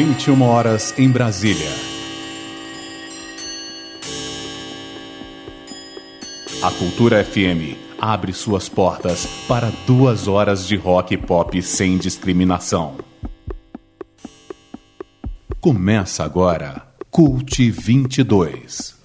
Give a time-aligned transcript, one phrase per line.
[0.00, 1.72] 21 horas em Brasília.
[6.62, 12.94] A Cultura FM abre suas portas para duas horas de rock e pop sem discriminação.
[15.60, 18.97] Começa agora Cult 22.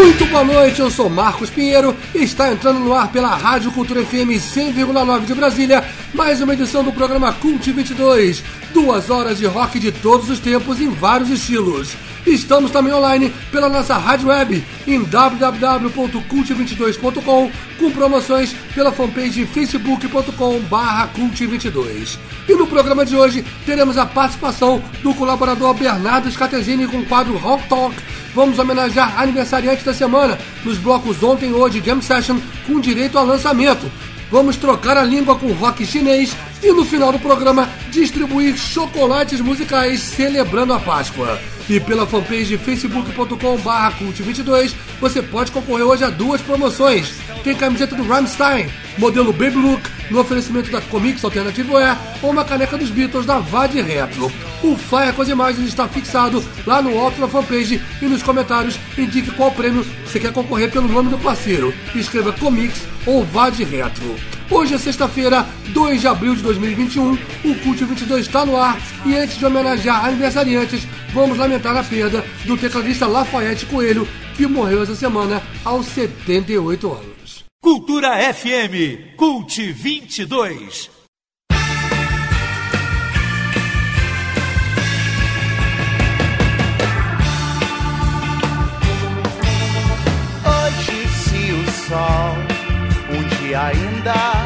[0.00, 4.00] Muito boa noite, eu sou Marcos Pinheiro e está entrando no ar pela Rádio Cultura
[4.04, 5.84] FM 100,9 de Brasília,
[6.14, 8.44] mais uma edição do programa Cult 22.
[8.72, 11.96] Duas horas de rock de todos os tempos em vários estilos.
[12.28, 20.60] Estamos também online pela nossa rádio web em www.cult22.com com promoções pela fanpage facebook.com
[21.14, 22.18] cult22.
[22.46, 27.34] E no programa de hoje teremos a participação do colaborador Bernardo Scatesini com o quadro
[27.36, 27.96] Rock Talk.
[28.34, 33.90] Vamos homenagear aniversariantes da semana nos blocos ontem, hoje, Jam Session com direito ao lançamento.
[34.30, 40.00] Vamos trocar a língua com rock chinês e no final do programa distribuir chocolates musicais
[40.00, 41.38] celebrando a Páscoa.
[41.68, 47.12] E pela fanpage facebook.com.br cult22 você pode concorrer hoje a duas promoções.
[47.44, 52.44] Tem camiseta do Rammstein, modelo Baby Look, no oferecimento da Comics Alternative Wear, ou uma
[52.44, 54.32] caneca dos Beatles da Vad Retro.
[54.62, 58.78] O flyer com as imagens está fixado lá no alto da fanpage e nos comentários
[58.96, 61.72] indique qual prêmio você quer concorrer pelo nome do parceiro.
[61.94, 64.37] Escreva Comics ou Vad Retro.
[64.50, 69.14] Hoje é sexta-feira, 2 de abril de 2021, o Cult 22 está no ar e
[69.14, 74.94] antes de homenagear aniversariantes, vamos lamentar a perda do tecladista Lafayette Coelho, que morreu essa
[74.94, 77.44] semana aos 78 anos.
[77.62, 80.90] Cultura FM, Cult 22.
[90.46, 92.58] Hoje, se o sol
[93.10, 94.37] um dia ainda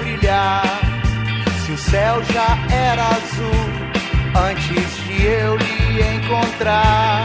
[0.00, 0.62] brilhar,
[1.64, 3.82] se o céu já era azul
[4.50, 7.24] antes de eu lhe encontrar,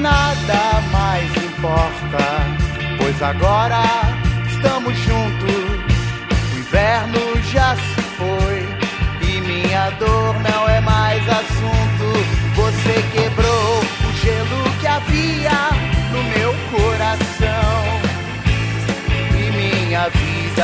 [0.00, 2.24] nada mais importa,
[2.98, 3.82] pois agora
[4.48, 5.64] estamos juntos.
[6.52, 7.23] O inverno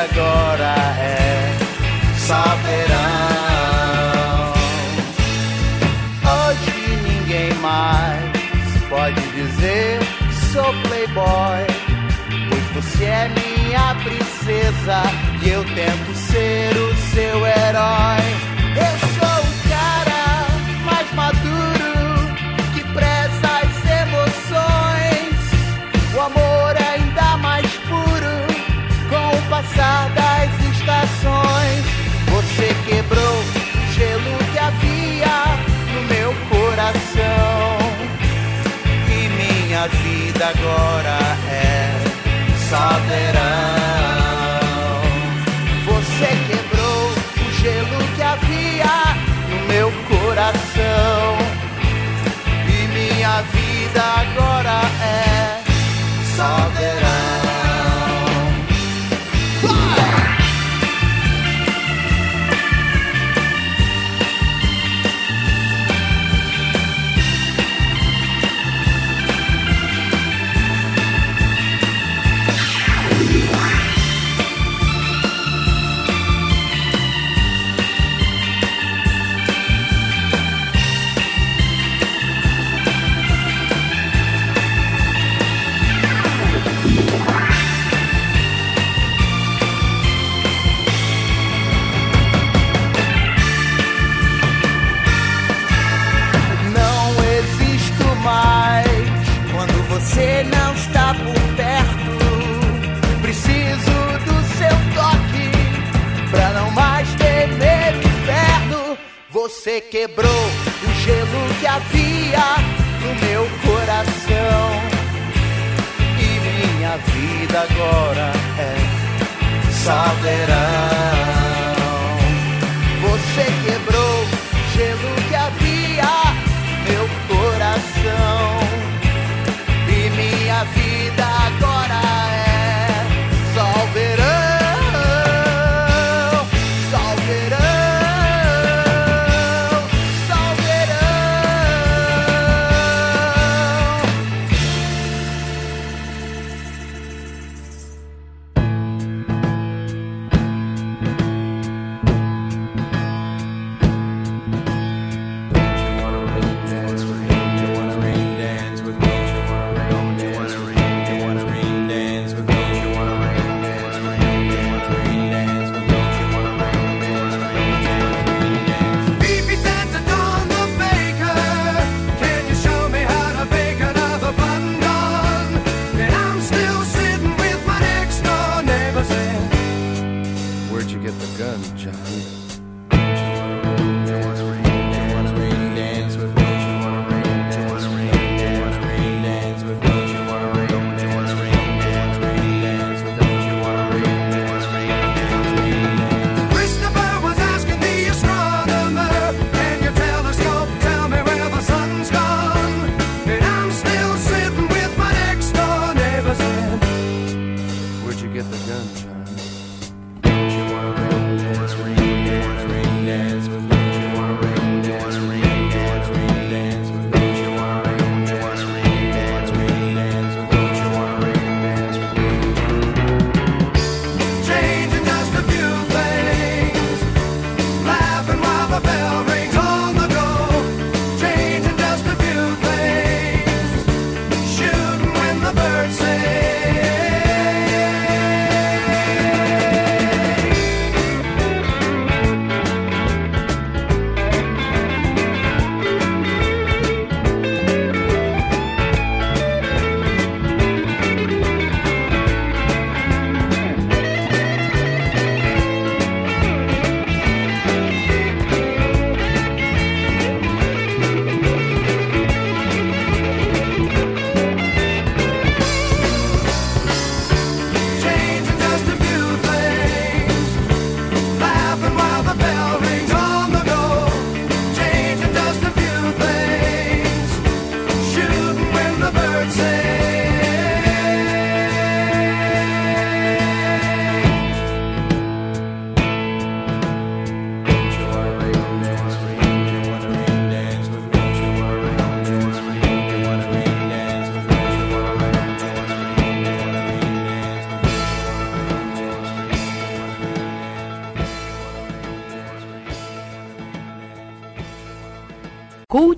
[0.01, 1.59] agora é
[2.17, 4.53] só verão.
[6.33, 8.31] Hoje ninguém mais
[8.89, 11.67] pode dizer que sou playboy,
[12.49, 15.03] pois você é minha princesa
[15.43, 18.50] e eu tento ser o seu herói.
[40.41, 41.19] Vida agora
[41.51, 41.91] é
[42.71, 43.80] só verão.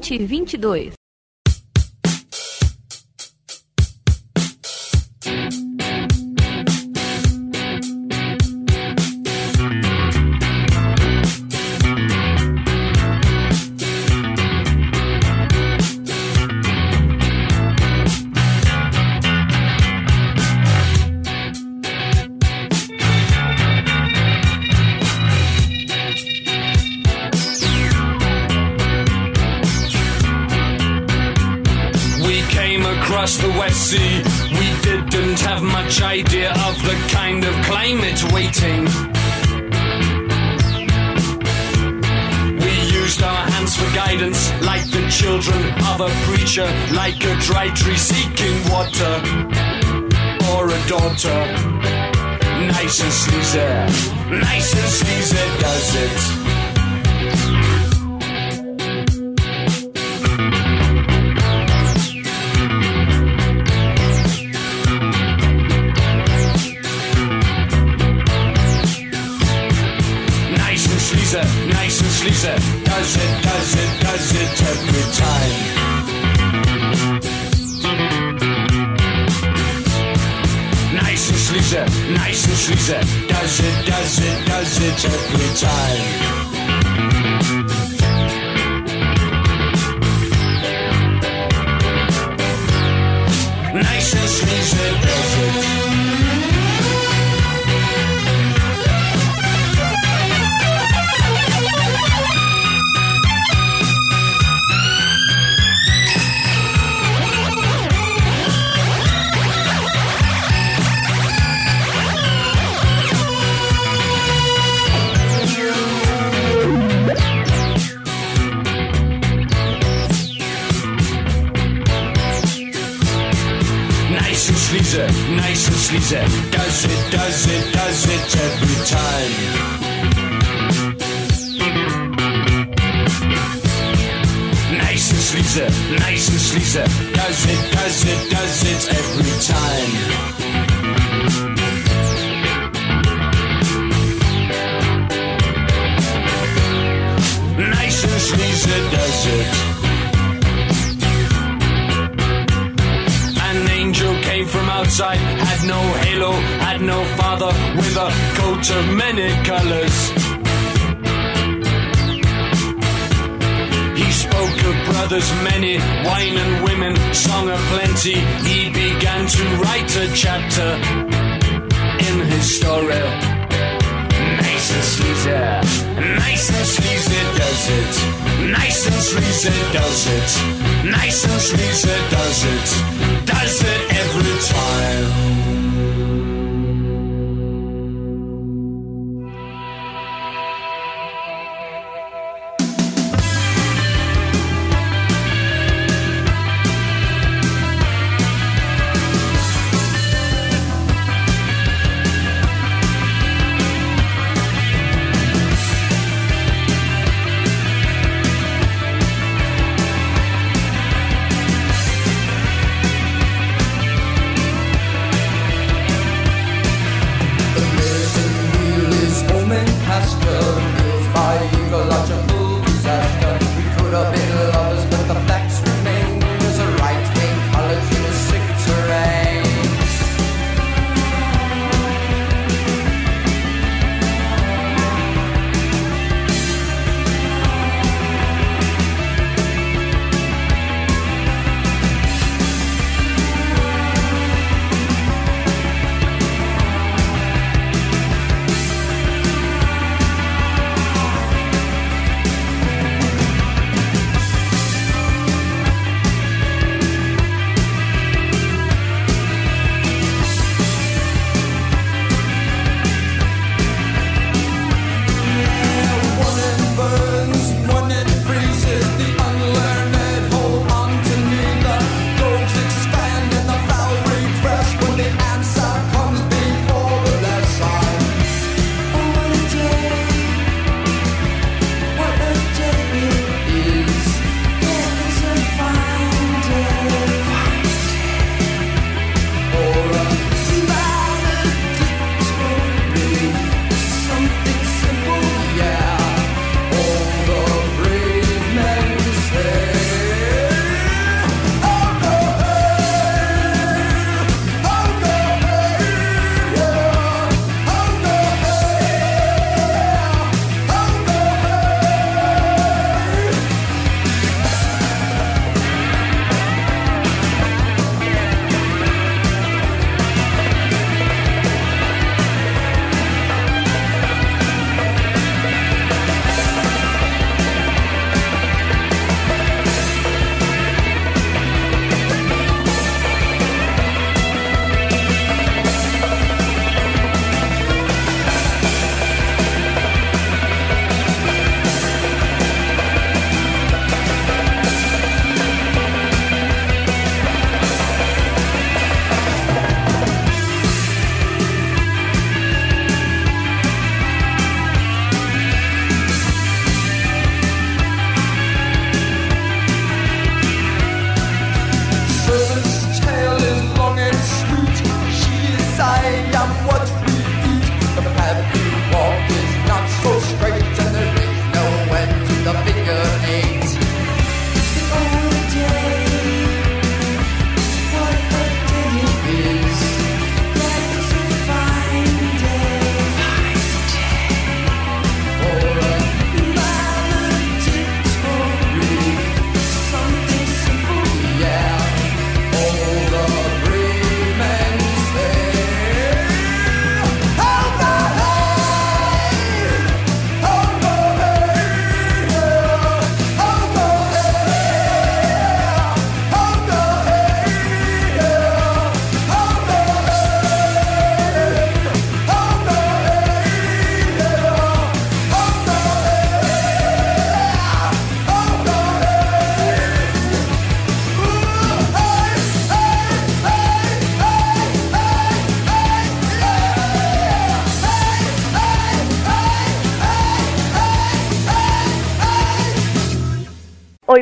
[0.03, 0.93] 22.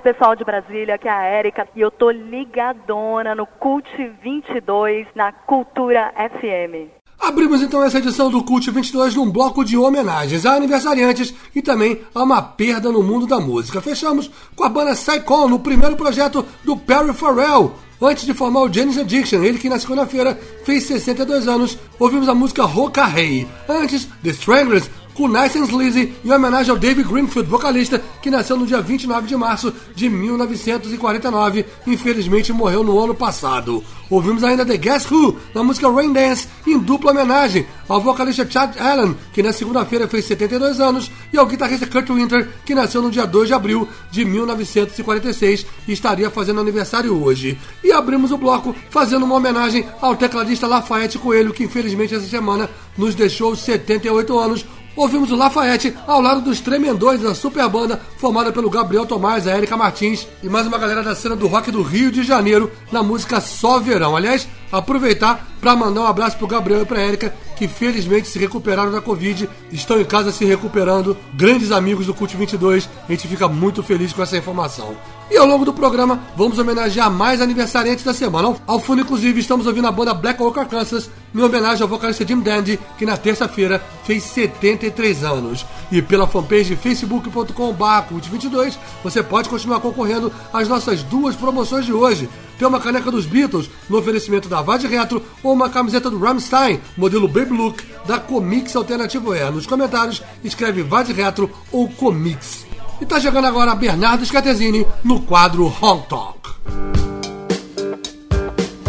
[0.01, 3.87] Oi, pessoal de Brasília, aqui é a Érica e eu tô ligadona no Cult
[4.25, 6.89] 22 na Cultura FM.
[7.21, 12.01] Abrimos então essa edição do Cult 22 num bloco de homenagens a aniversariantes e também
[12.15, 13.83] a uma perda no mundo da música.
[13.83, 18.73] Fechamos com a banda Psycon no primeiro projeto do Perry Farrell, antes de formar o
[18.73, 23.47] Janis Addiction, ele que na segunda-feira fez 62 anos, ouvimos a música Roca Rei.
[23.69, 28.57] Antes, The Stranglers com Nice and Sleazy em homenagem ao David Greenfield, vocalista que nasceu
[28.57, 33.83] no dia 29 de março de 1949 infelizmente morreu no ano passado.
[34.11, 38.77] Ouvimos ainda The Guess Who na música Rain Dance em dupla homenagem ao vocalista Chad
[38.79, 43.11] Allen, que na segunda-feira fez 72 anos, e ao guitarrista Kurt Winter, que nasceu no
[43.11, 47.57] dia 2 de abril de 1946 e estaria fazendo aniversário hoje.
[47.85, 52.69] E abrimos o bloco fazendo uma homenagem ao tecladista Lafayette Coelho, que infelizmente essa semana
[52.99, 54.67] nos deixou 78 anos,
[55.01, 59.57] ouvimos o Lafayette ao lado dos Tremendões da super banda formada pelo Gabriel Tomás, a
[59.57, 63.03] Erika Martins e mais uma galera da cena do rock do Rio de Janeiro na
[63.03, 64.15] música Só Verão.
[64.15, 68.91] Aliás, aproveitar para mandar um abraço pro Gabriel e pra Erika, que felizmente se recuperaram
[68.91, 73.47] da Covid, estão em casa se recuperando, grandes amigos do Cult 22, a gente fica
[73.47, 74.97] muito feliz com essa informação.
[75.31, 78.57] E ao longo do programa, vamos homenagear mais aniversariantes da semana.
[78.67, 82.41] Ao fundo, inclusive, estamos ouvindo a banda Black Oak Arkansas, em homenagem ao vocalista Jim
[82.41, 85.65] Dandy, que na terça-feira fez 73 anos.
[85.93, 92.29] E pela fanpage facebook.com.br cult22, você pode continuar concorrendo às nossas duas promoções de hoje.
[92.61, 96.79] Tem uma caneca dos Beatles, no oferecimento da Vade Retro, ou uma camiseta do Rammstein,
[96.95, 99.51] modelo Baby Look, da Comics Alternativo E.
[99.51, 102.67] Nos comentários, escreve Vade Retro ou Comics.
[103.01, 106.51] E tá chegando agora Bernardo Scatezini no quadro Honk Talk.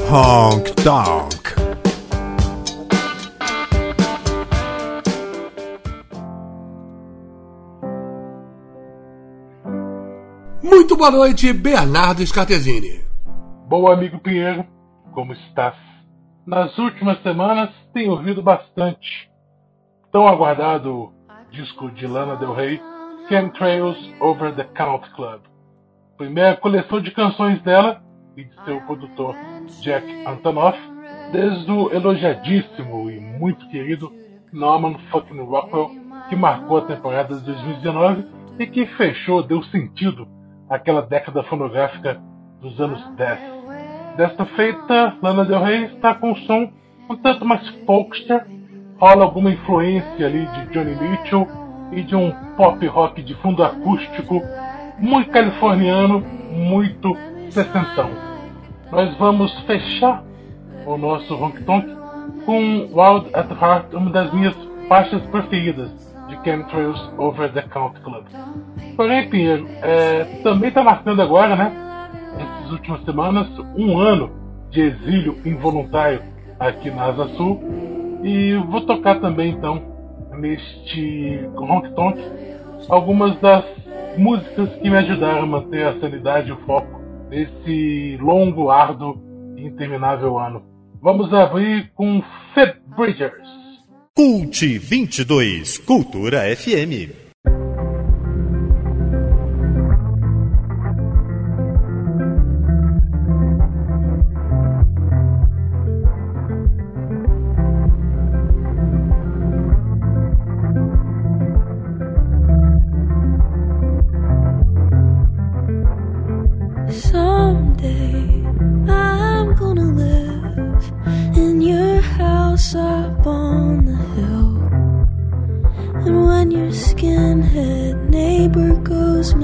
[0.10, 1.40] Honk Talk.
[10.62, 13.00] Muito boa noite, Bernardo Scatezini.
[13.72, 14.66] Bom amigo Pinheiro,
[15.14, 15.77] como estás?
[16.46, 19.31] Nas últimas semanas tenho ouvido bastante
[20.12, 21.14] tão aguardado
[21.51, 22.81] disco de Lana Del Rey,
[23.29, 25.40] Chemtrails Over the Count Club.
[26.18, 28.03] Primeira coleção de canções dela
[28.36, 29.38] e de seu produtor
[29.81, 30.77] Jack Antonoff,
[31.31, 34.12] desde o elogiadíssimo e muito querido
[34.51, 35.92] Norman fucking Rockwell,
[36.27, 38.27] que marcou a temporada de 2019
[38.60, 40.27] e que fechou, deu sentido
[40.70, 42.22] àquela década fonográfica
[42.60, 43.60] dos anos 10.
[44.15, 46.69] Desta feita, Lana Del Rey está com um som
[47.09, 48.45] um tanto mais folkster,
[48.97, 51.47] rola alguma influência ali de Johnny Mitchell
[51.91, 54.41] e de um pop rock de fundo acústico
[54.97, 57.15] muito californiano, muito
[57.50, 58.09] sessentão.
[58.91, 60.24] Nós vamos fechar
[60.85, 61.87] o nosso Honk Tonk
[62.45, 64.55] com Wild at Heart, uma das minhas
[64.87, 65.89] faixas preferidas
[66.27, 68.25] de Chemtrails Over the Count Club.
[68.95, 71.91] Porém, Pinheiro, é, também está marcando agora, né,
[72.72, 74.31] essas últimas semanas, um ano
[74.70, 76.22] de exílio involuntário
[76.60, 77.62] aqui na Asa Sul.
[78.24, 79.81] E vou tocar também, então,
[80.38, 82.20] neste Honk Tonk,
[82.90, 83.66] algumas das
[84.18, 89.22] músicas que me ajudaram a manter a sanidade e o foco nesse longo, árduo
[89.57, 90.64] e interminável ano.
[91.01, 92.22] Vamos abrir com
[92.53, 93.50] Fed Bridgers.
[94.16, 97.21] Cult 22 Cultura FM.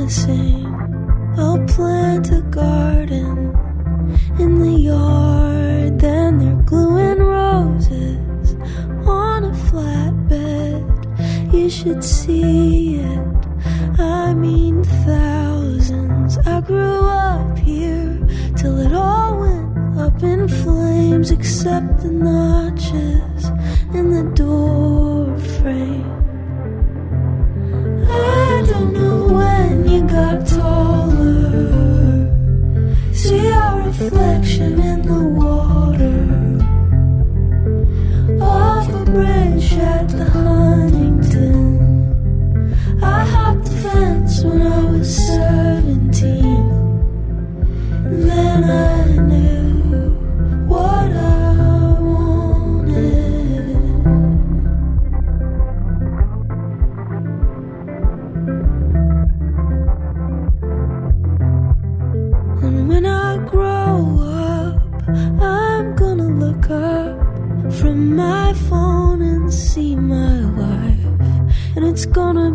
[0.10, 3.54] I'll plant a garden
[4.39, 6.00] in the yard.
[6.00, 8.56] Then they're gluing roses
[9.06, 10.84] on a flatbed.
[11.54, 14.00] You should see it.
[14.00, 16.38] I mean thousands.
[16.38, 18.17] I grew up here
[18.56, 23.50] till it all went up in flames, except the notches
[23.93, 24.87] in the door
[30.17, 31.77] got taller.
[33.13, 35.37] See our reflection in the
[72.12, 72.47] gonna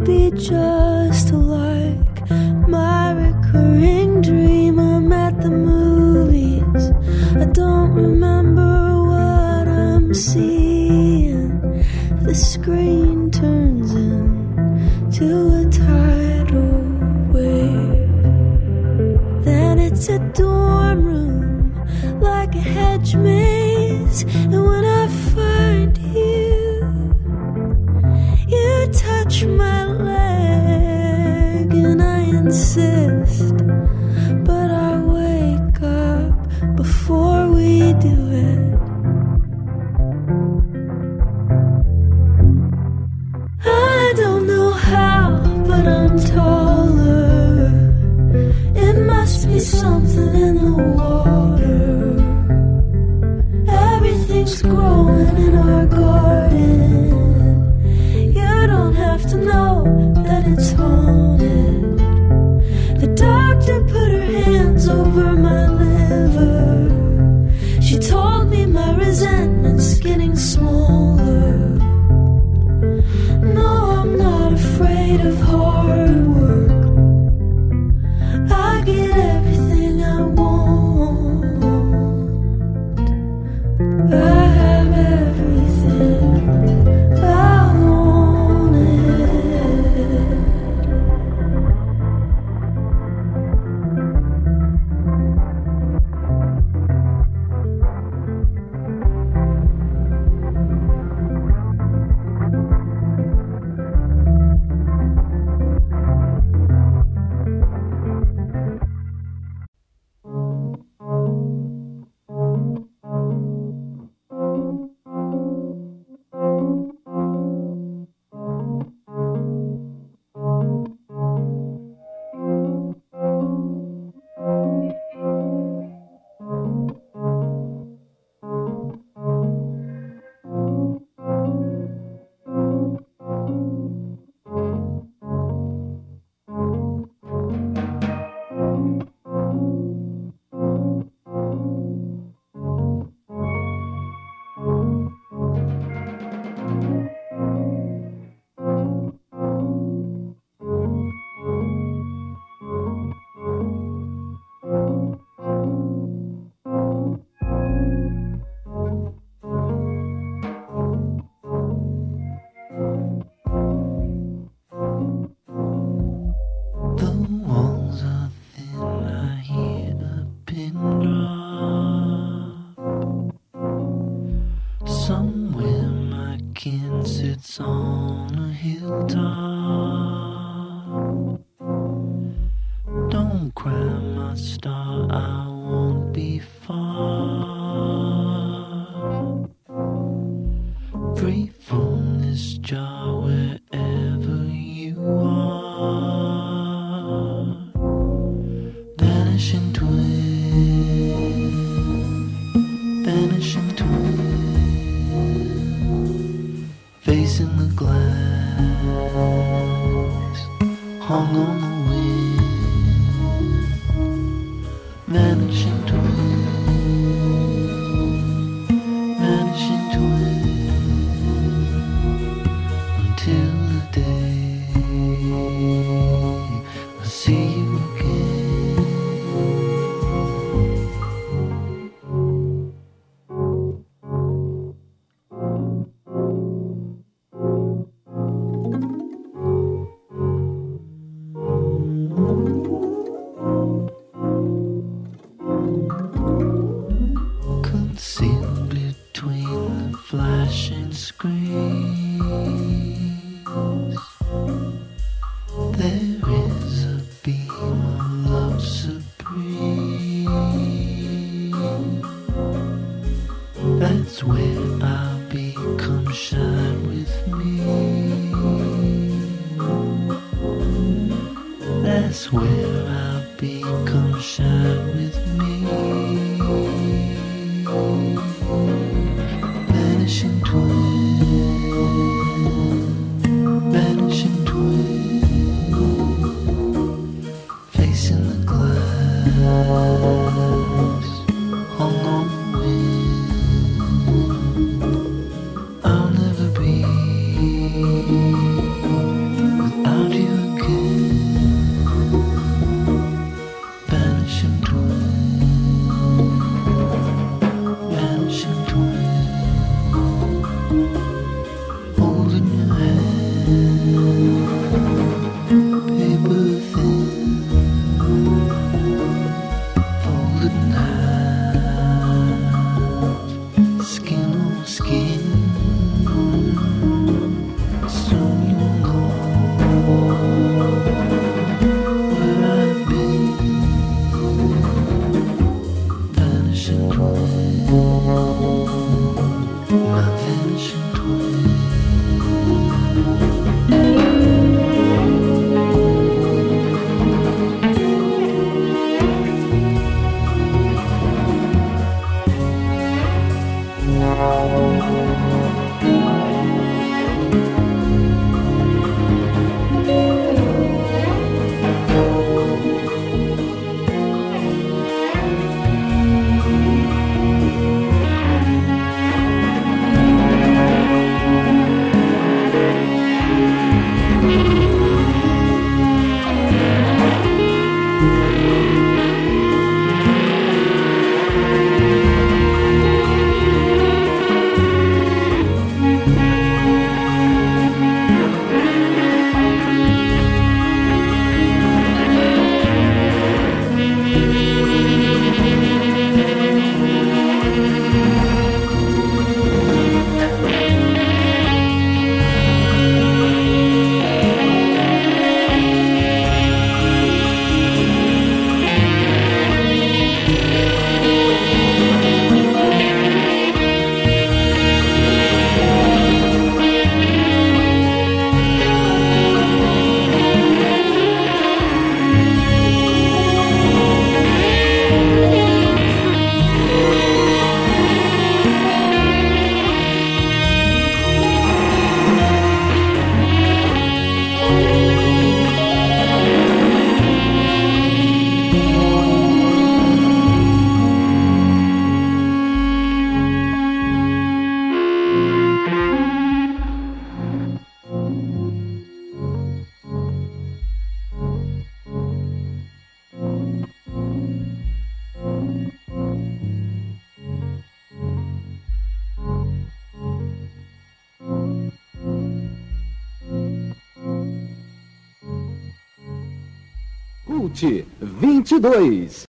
[468.63, 469.25] 22.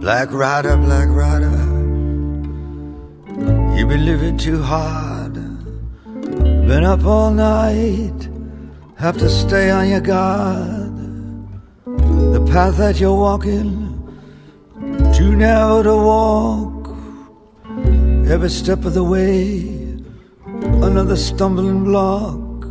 [0.00, 1.50] Black Rider, Black Rider,
[3.76, 5.34] you've been living too hard.
[6.04, 8.28] Been up all night,
[8.98, 10.96] have to stay on your guard.
[11.86, 13.70] The path that you're walking,
[15.14, 16.71] too narrow to walk.
[18.32, 19.60] Every step of the way,
[20.80, 22.62] another stumbling block.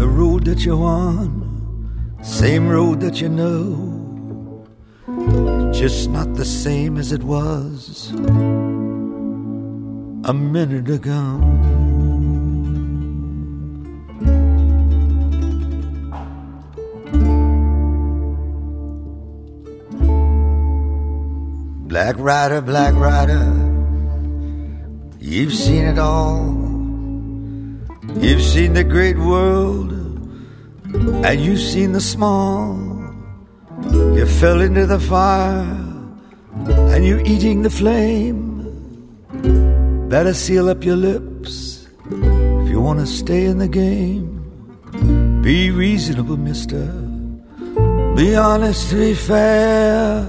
[0.00, 4.66] The road that you're on, same road that you know
[5.72, 8.10] just not the same as it was
[10.24, 11.38] a minute ago.
[21.86, 23.63] Black Rider, Black Rider,
[25.34, 26.46] you've seen it all.
[28.20, 29.90] You've seen the great world,
[31.26, 32.78] and you've seen the small.
[33.90, 35.66] You fell into the fire
[36.92, 38.62] and you're eating the flame.
[40.08, 44.30] Better seal up your lips if you want to stay in the game.
[45.42, 46.86] Be reasonable, mister.
[48.14, 50.24] Be honest, be fair.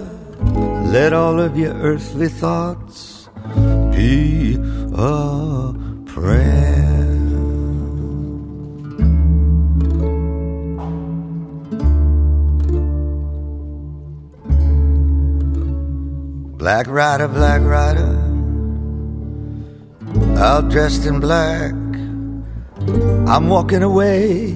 [0.96, 3.30] Let all of your earthly thoughts
[3.92, 4.55] be
[4.98, 5.74] a
[6.06, 7.06] prayer.
[16.58, 18.16] Black Rider, Black Rider,
[20.38, 21.74] all dressed in black.
[23.28, 24.56] I'm walking away.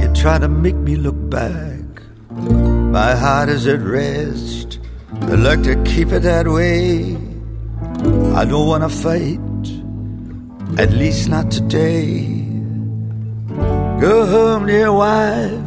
[0.00, 1.80] You try to make me look back.
[2.30, 4.80] My heart is at rest.
[5.22, 7.33] I'd like to keep it that way.
[8.34, 9.40] I don't want to fight,
[10.78, 12.26] at least not today.
[14.00, 15.60] Go home, dear wife.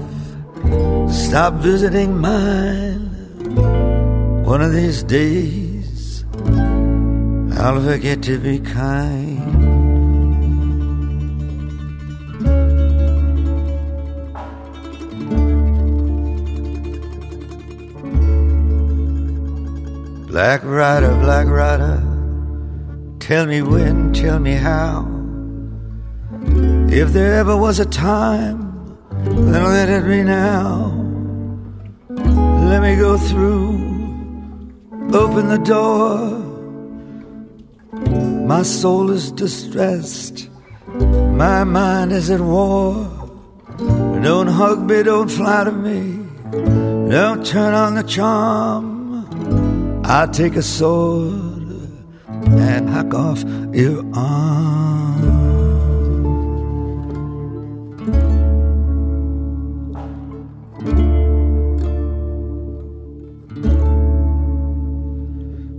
[1.12, 3.08] Stop visiting mine.
[4.43, 6.23] One of these days,
[7.58, 9.78] I'll forget to be kind.
[20.28, 22.07] Black Rider, Black Rider,
[23.28, 25.06] tell me when, tell me how.
[26.90, 30.96] If there ever was a time, then let it be now.
[32.70, 33.68] Let me go through
[35.13, 36.16] open the door.
[38.48, 40.50] My soul is distressed,
[41.44, 42.94] my mind is at war.
[44.24, 46.02] Don't hug me, don't flatter me,
[47.12, 48.88] don't turn on the charm.
[50.06, 51.47] I take a sword
[52.45, 54.88] and hack off your arm.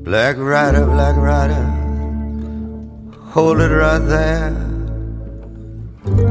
[0.05, 1.67] Black Rider, Black Rider,
[3.31, 4.69] hold it right there.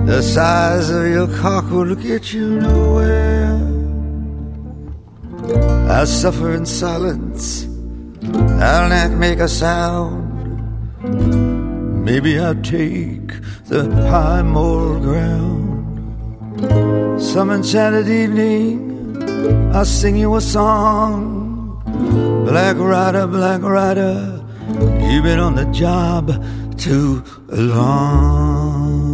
[0.07, 3.53] The size of your cock will get you nowhere.
[5.87, 7.66] I suffer in silence,
[8.35, 10.25] I'll not make a sound.
[12.03, 13.31] Maybe I'll take
[13.65, 15.77] the high moral ground.
[17.21, 21.81] Some enchanted evening, I'll sing you a song.
[22.45, 24.43] Black Rider, Black Rider,
[24.99, 26.31] you've been on the job
[26.77, 29.06] too long.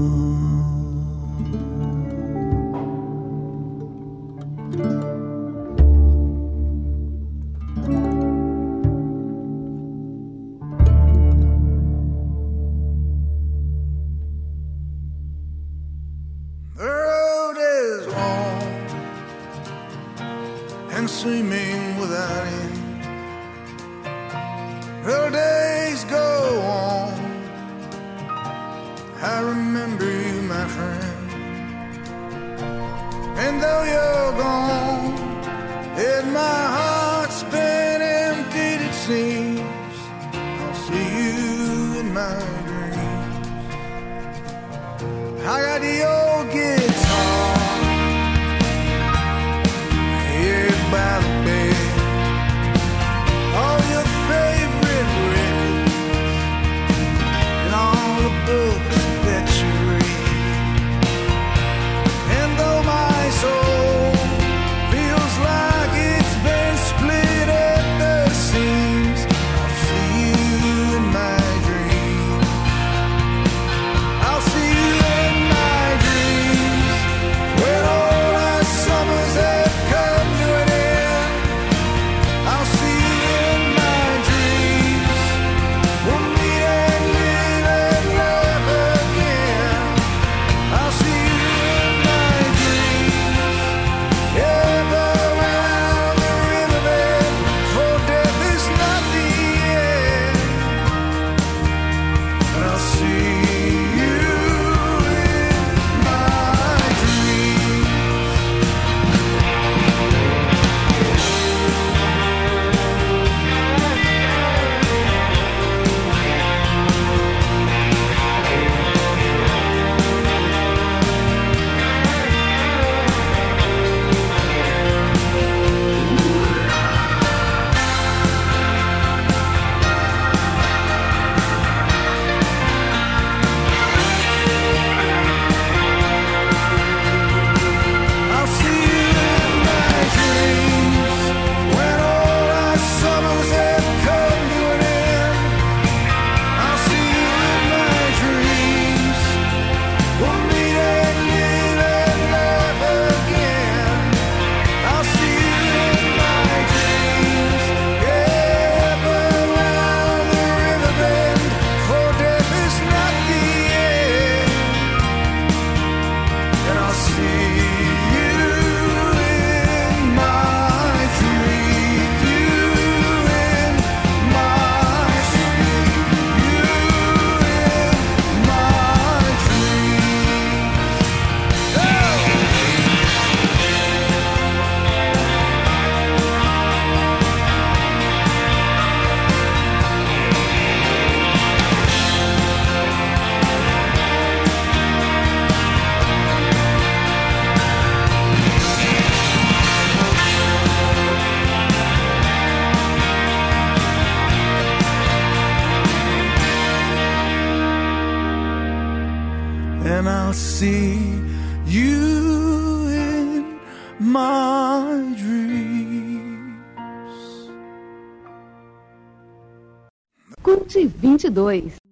[221.34, 221.83] 22.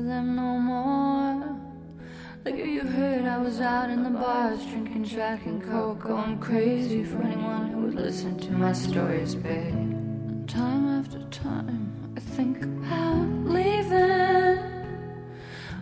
[0.00, 1.56] Them no more?
[2.44, 7.04] Like you heard, I was out in the bars drinking Jack and Coke, going crazy
[7.04, 10.48] for anyone who would listen to my stories, babe.
[10.48, 14.58] Time after time, I think about leaving.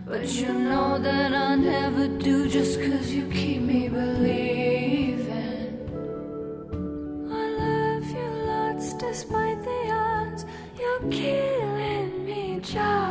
[0.05, 5.29] But you know that I never do just cause you keep me believing.
[7.31, 10.45] I love you lots despite the odds.
[10.79, 13.08] You're killing me, Joe.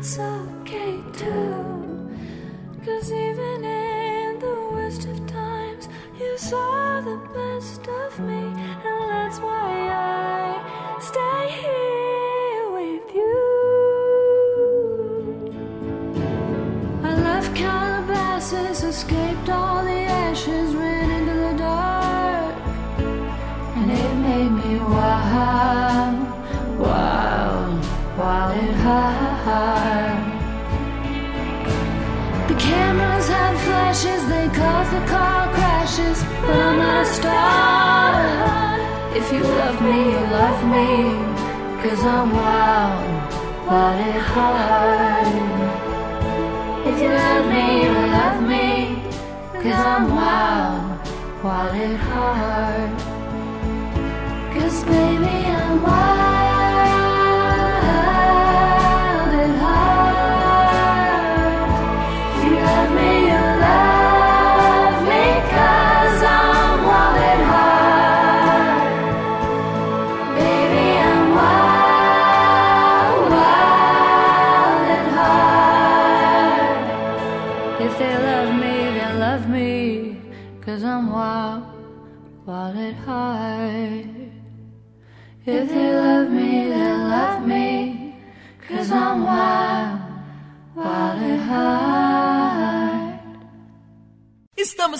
[0.00, 2.08] That's okay too.
[2.86, 8.44] Cause even in the worst of times, you saw the best of me.
[8.46, 9.79] And that's why
[34.90, 38.10] the car crashes, but I'm not a star.
[39.14, 40.88] If you love me, you love me,
[41.82, 43.00] cause I'm wild,
[43.66, 45.28] wild at hard.
[46.88, 48.66] If you love me, you love me,
[49.62, 51.08] cause I'm wild,
[51.44, 52.90] wild at heart.
[54.54, 56.19] Cause baby, I'm wild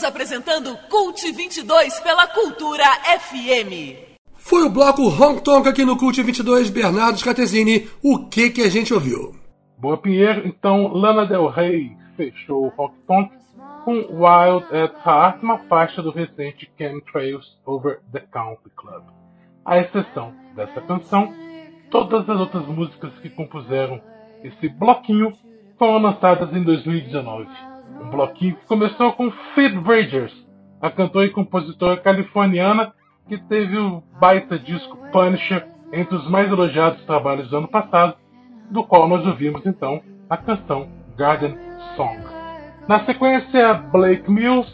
[0.01, 2.85] Estamos apresentando Cult 22 pela Cultura
[3.19, 3.99] FM.
[4.35, 7.87] Foi o bloco Hong Kong aqui no Cult 22, Bernardo Scatesini.
[8.03, 9.35] O que que a gente ouviu?
[9.77, 10.49] Boa, Pierre.
[10.49, 13.31] Então, Lana Del Rey fechou o Rock Tonk
[13.85, 19.03] com Wild at Heart, uma faixa do recente Chemtrails Over the Country Club.
[19.67, 21.35] À exceção dessa canção,
[21.91, 24.01] todas as outras músicas que compuseram
[24.43, 25.35] esse bloquinho
[25.79, 27.70] foram lançadas em 2019.
[28.01, 30.33] Um bloquinho que começou com Phoebe Bridgers,
[30.81, 32.93] a cantora e compositora californiana
[33.29, 38.15] que teve o baita disco Punisher entre os mais elogiados trabalhos do ano passado,
[38.71, 41.57] do qual nós ouvimos então a canção Garden
[41.97, 42.19] Song.
[42.89, 44.73] Na sequência, Blake Mills,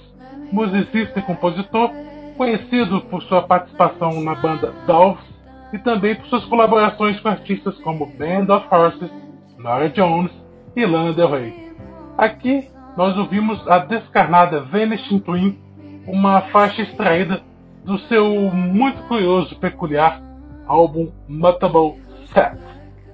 [0.52, 1.90] musicista e compositor,
[2.36, 5.26] conhecido por sua participação na banda Dolphs
[5.72, 9.10] e também por suas colaborações com artistas como Band of Horses,
[9.58, 10.30] Nora Jones
[10.76, 11.72] e Lana Del Rey.
[12.16, 15.58] Aqui nós ouvimos a descarnada Vanishing Twin,
[16.06, 17.42] uma faixa extraída
[17.84, 20.20] do seu muito curioso peculiar
[20.66, 22.00] álbum Mutable
[22.32, 22.58] Set.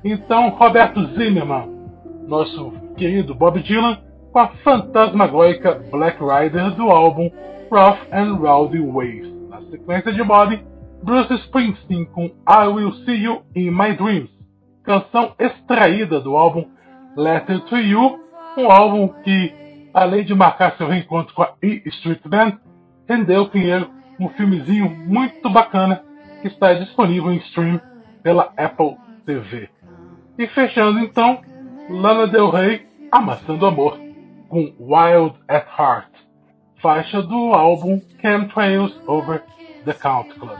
[0.05, 1.69] Então, Roberto Zimmerman,
[2.27, 3.99] nosso querido Bob Dylan,
[4.33, 7.31] com a fantasmagórica Black Rider do álbum
[7.71, 9.31] Rough and Rowdy Ways.
[9.49, 10.59] Na sequência de Bob,
[11.03, 14.31] Bruce Springsteen com I Will See You in My Dreams,
[14.85, 16.67] canção extraída do álbum
[17.17, 18.21] Letter to You,
[18.57, 19.53] um álbum que,
[19.93, 22.59] além de marcar seu reencontro com a E Street Band,
[23.09, 26.03] rendeu Pinheiro um filmezinho muito bacana
[26.41, 27.81] que está disponível em stream
[28.23, 29.69] pela Apple TV.
[30.39, 31.41] E fechando então,
[31.89, 33.99] Lana Del Rey Amassando Amor
[34.49, 36.11] com Wild at Heart,
[36.81, 39.43] faixa do álbum Chemtrails Over
[39.85, 40.59] the Count Club.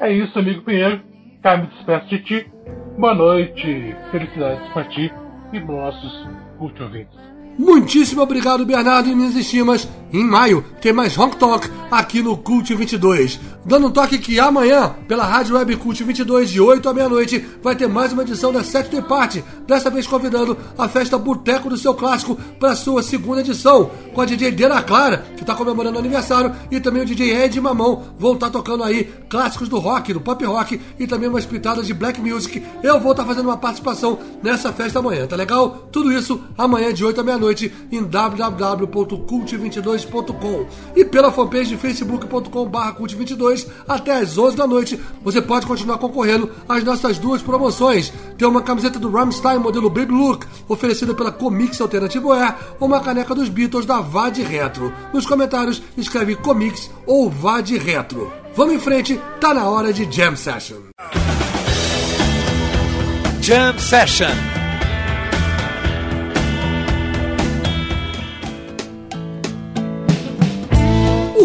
[0.00, 1.00] É isso, amigo Pinheiro.
[1.42, 2.52] Cá me despeço de ti.
[2.98, 5.12] Boa noite, felicidades para ti
[5.52, 6.28] e nossos
[6.58, 7.33] ouvintes.
[7.58, 9.88] Muitíssimo obrigado, Bernardo e minhas estimas.
[10.12, 13.40] Em maio tem mais Honk Talk aqui no Cult 22.
[13.64, 17.74] Dando um toque que amanhã, pela Rádio Web Cult 22, de 8 à meia-noite, vai
[17.74, 19.42] ter mais uma edição da Saturday Party.
[19.66, 24.24] Dessa vez convidando a festa Boteco do Seu Clássico para sua segunda edição, com a
[24.24, 28.34] DJ Dena Clara, que está comemorando o aniversário, e também o DJ Ed Mamão vão
[28.34, 31.94] estar tá tocando aí clássicos do rock, do pop rock e também umas pitadas de
[31.94, 32.62] black music.
[32.82, 35.88] Eu vou estar tá fazendo uma participação nessa festa amanhã, tá legal?
[35.90, 40.66] Tudo isso amanhã de 8 à meia-noite noite em www.cult22.com
[40.96, 44.98] e pela fanpage de facebook.com.br cult22 até às 11 da noite.
[45.22, 48.12] Você pode continuar concorrendo às nossas duas promoções.
[48.38, 53.00] Tem uma camiseta do Rammstein modelo Baby Look, oferecida pela Comics Alternativo Air, ou uma
[53.00, 54.92] caneca dos Beatles da Vade Retro.
[55.12, 58.32] Nos comentários escreve Comics ou Vade Retro.
[58.56, 60.78] Vamos em frente, tá na hora de Jam Session.
[63.40, 64.63] Jam Session.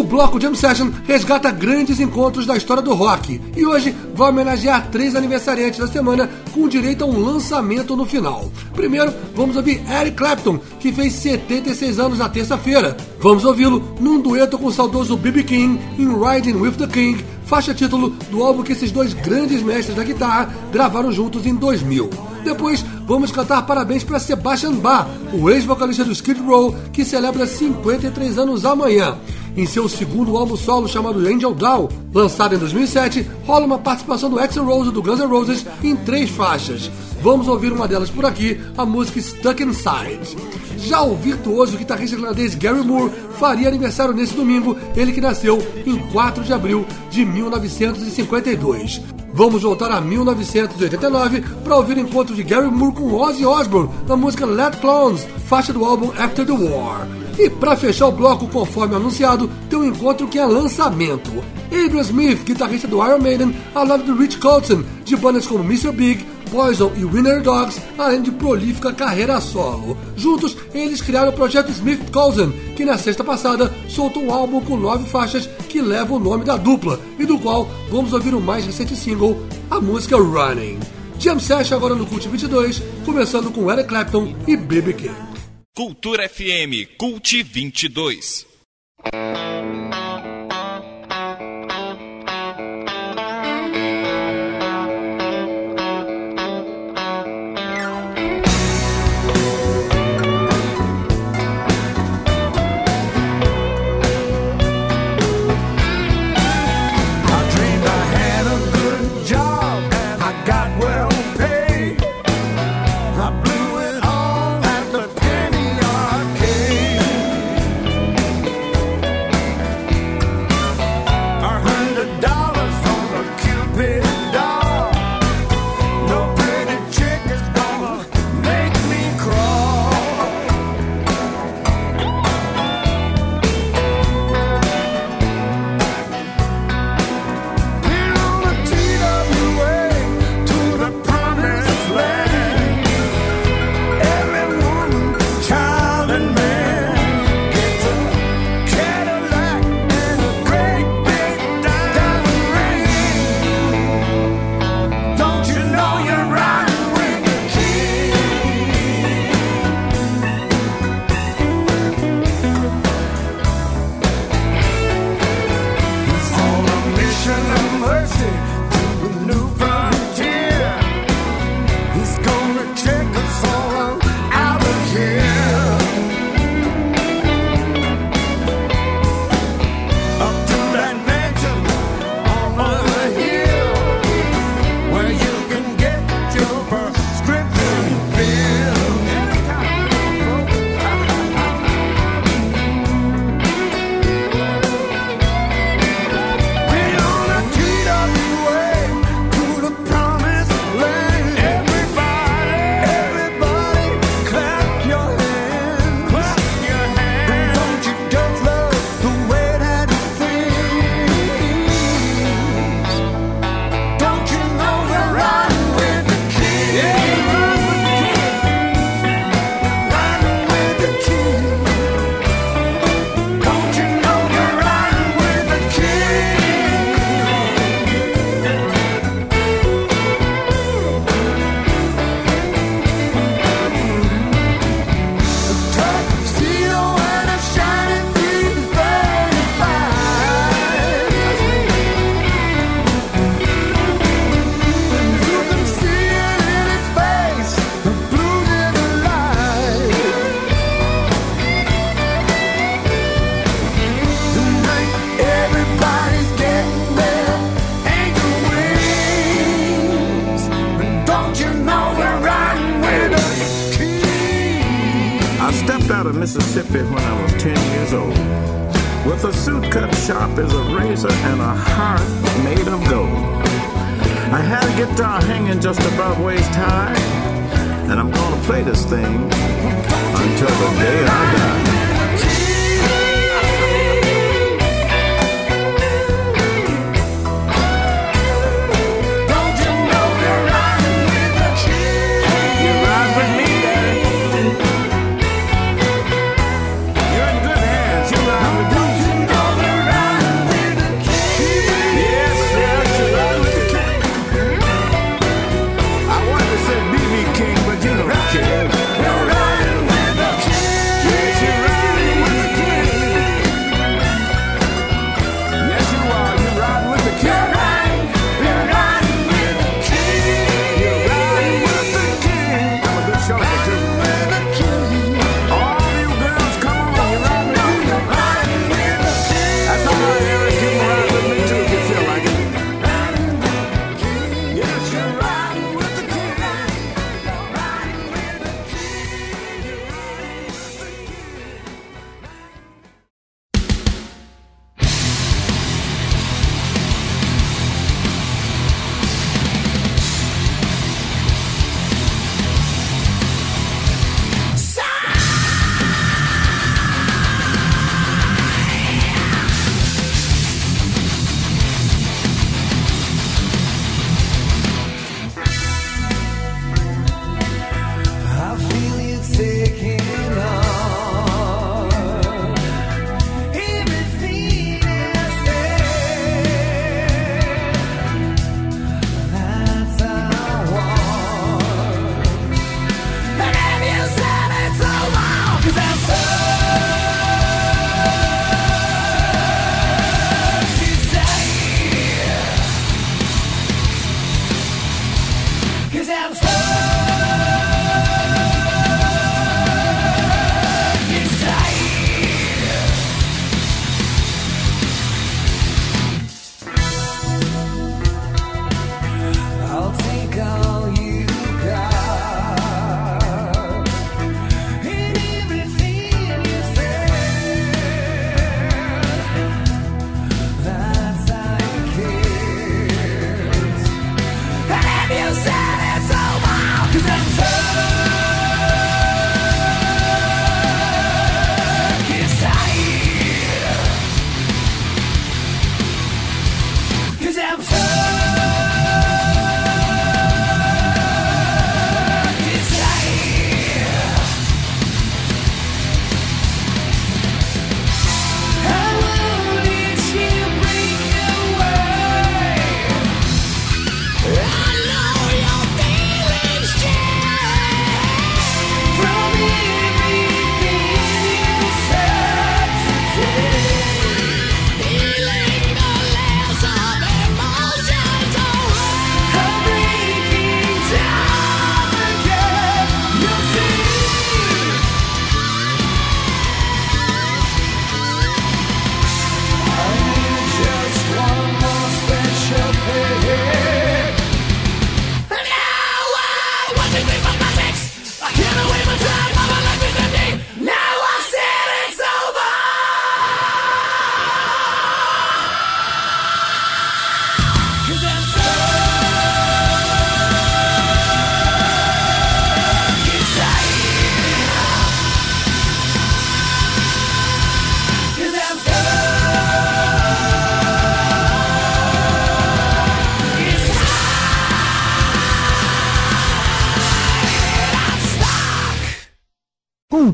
[0.09, 5.15] Bloco Jam Session resgata grandes encontros da história do rock e hoje vai homenagear três
[5.15, 8.51] aniversariantes da semana com direito a um lançamento no final.
[8.73, 12.97] Primeiro, vamos ouvir Eric Clapton, que fez 76 anos na terça-feira.
[13.19, 15.43] Vamos ouvi-lo num dueto com o saudoso B.B.
[15.43, 19.95] King em Riding with the King, faixa título do álbum que esses dois grandes mestres
[19.95, 22.09] da guitarra gravaram juntos em 2000.
[22.43, 28.39] Depois, vamos cantar parabéns para Sebastian Bach, o ex-vocalista do Skid Row, que celebra 53
[28.39, 29.15] anos amanhã.
[29.59, 34.39] Em seu segundo álbum solo chamado Angel Down, lançado em 2007, rola uma participação do
[34.39, 36.89] Axl Rose do Guns N' Roses em três faixas.
[37.21, 40.37] Vamos ouvir uma delas por aqui, a música Stuck Inside.
[40.81, 45.97] Já o virtuoso guitarrista irlandês Gary Moore faria aniversário nesse domingo, ele que nasceu em
[46.11, 49.01] 4 de abril de 1952.
[49.33, 54.15] Vamos voltar a 1989 para ouvir o encontro de Gary Moore com Ozzy Osbourne na
[54.15, 57.07] música Let Clones, faixa do álbum After the War.
[57.37, 61.31] E para fechar o bloco, conforme anunciado, tem um encontro que é lançamento.
[61.71, 65.91] Adrian Smith, guitarrista do Iron Maiden, ao lado de Rich Colton, de bandas como Mr.
[65.91, 69.97] Big, Poison e Winner Dogs, além de prolífica carreira solo.
[70.15, 74.77] Juntos, eles criaram o projeto Smith Cousin, que na sexta passada soltou um álbum com
[74.77, 78.65] nove faixas que leva o nome da dupla, e do qual vamos ouvir o mais
[78.65, 79.37] recente single,
[79.69, 80.79] a música Running.
[81.19, 84.93] Jam Session agora no Cult 22, começando com Eric Clapton e B.B.
[84.93, 85.15] King.
[85.75, 88.45] Cultura FM Cult 22.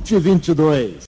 [0.05, 1.04] 2022.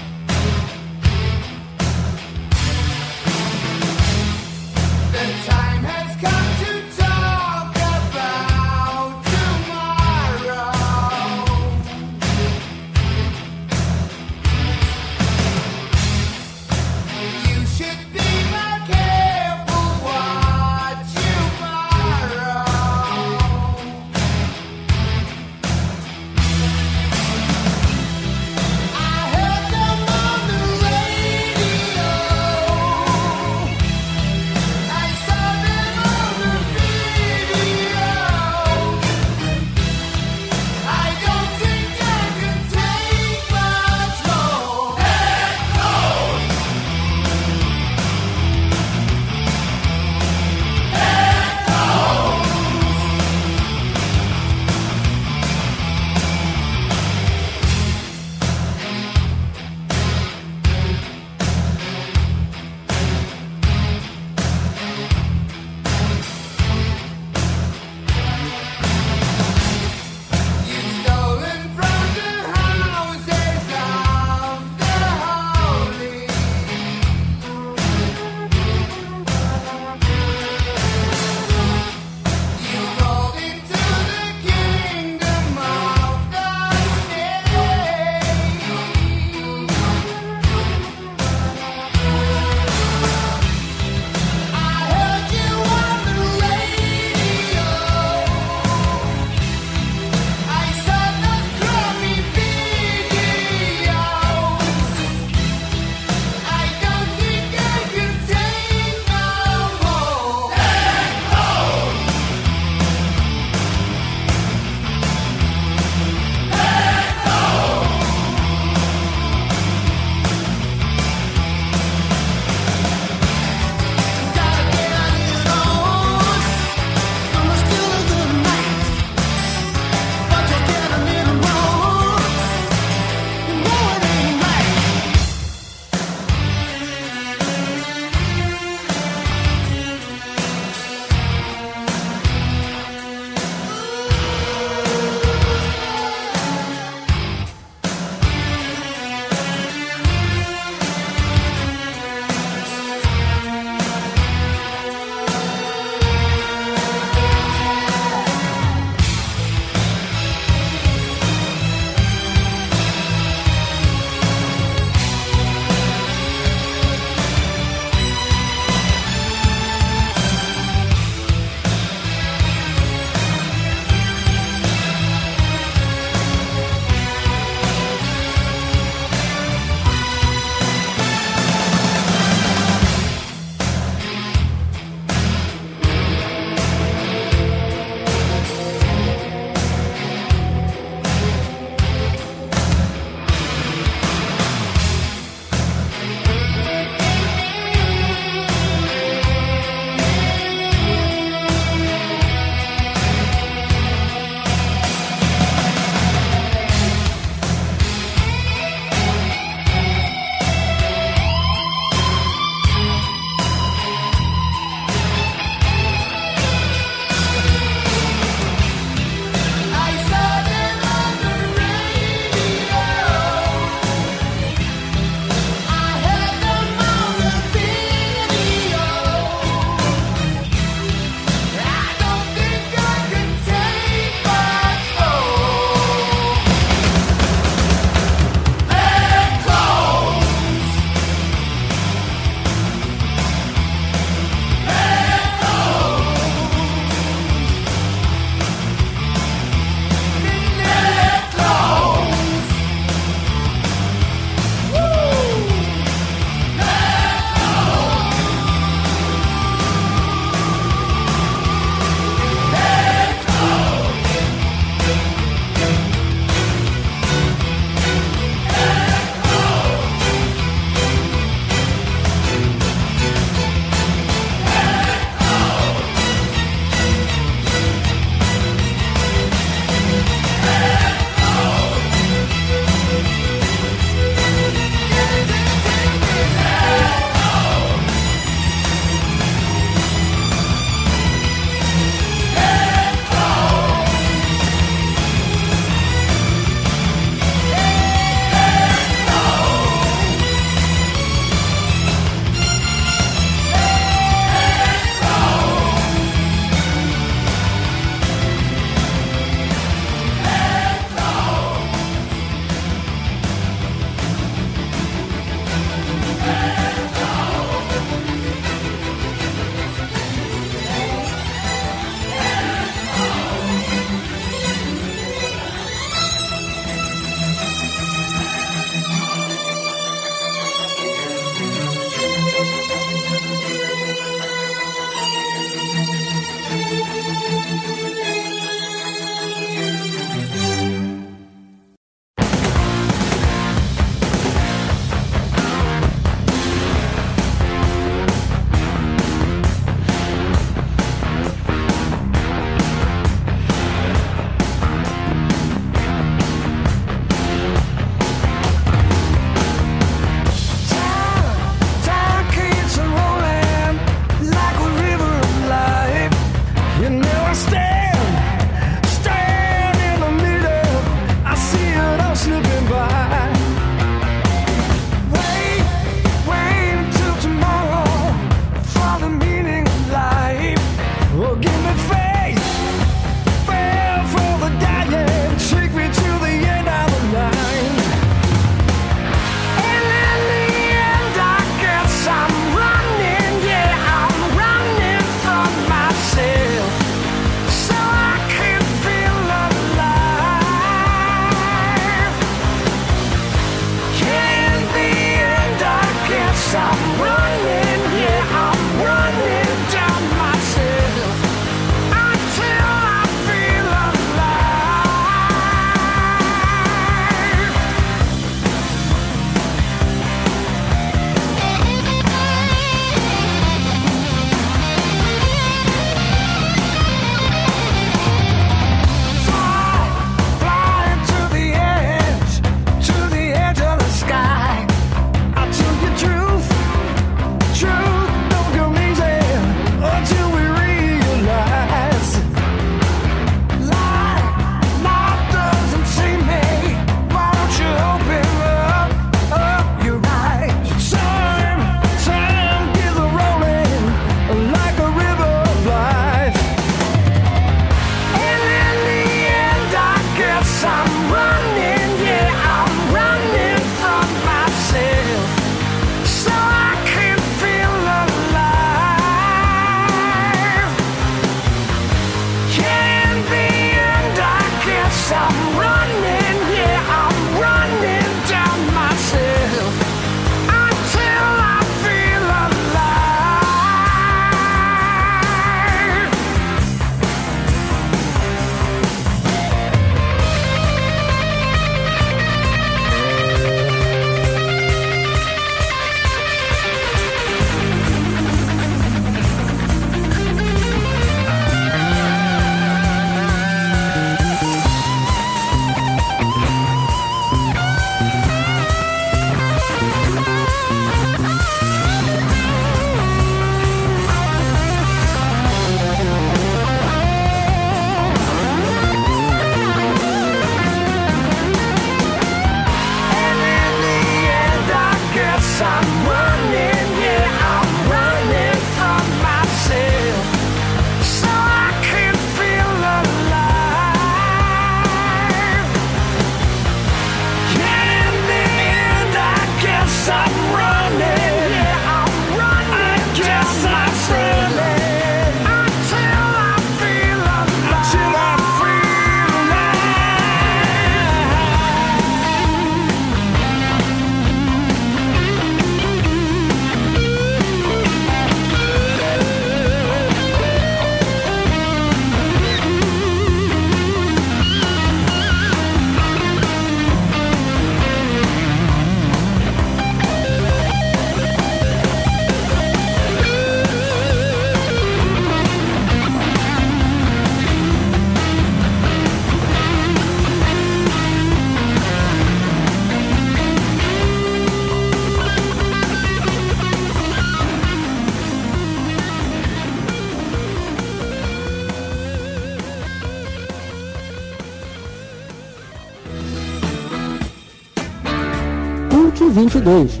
[599.60, 600.00] 22.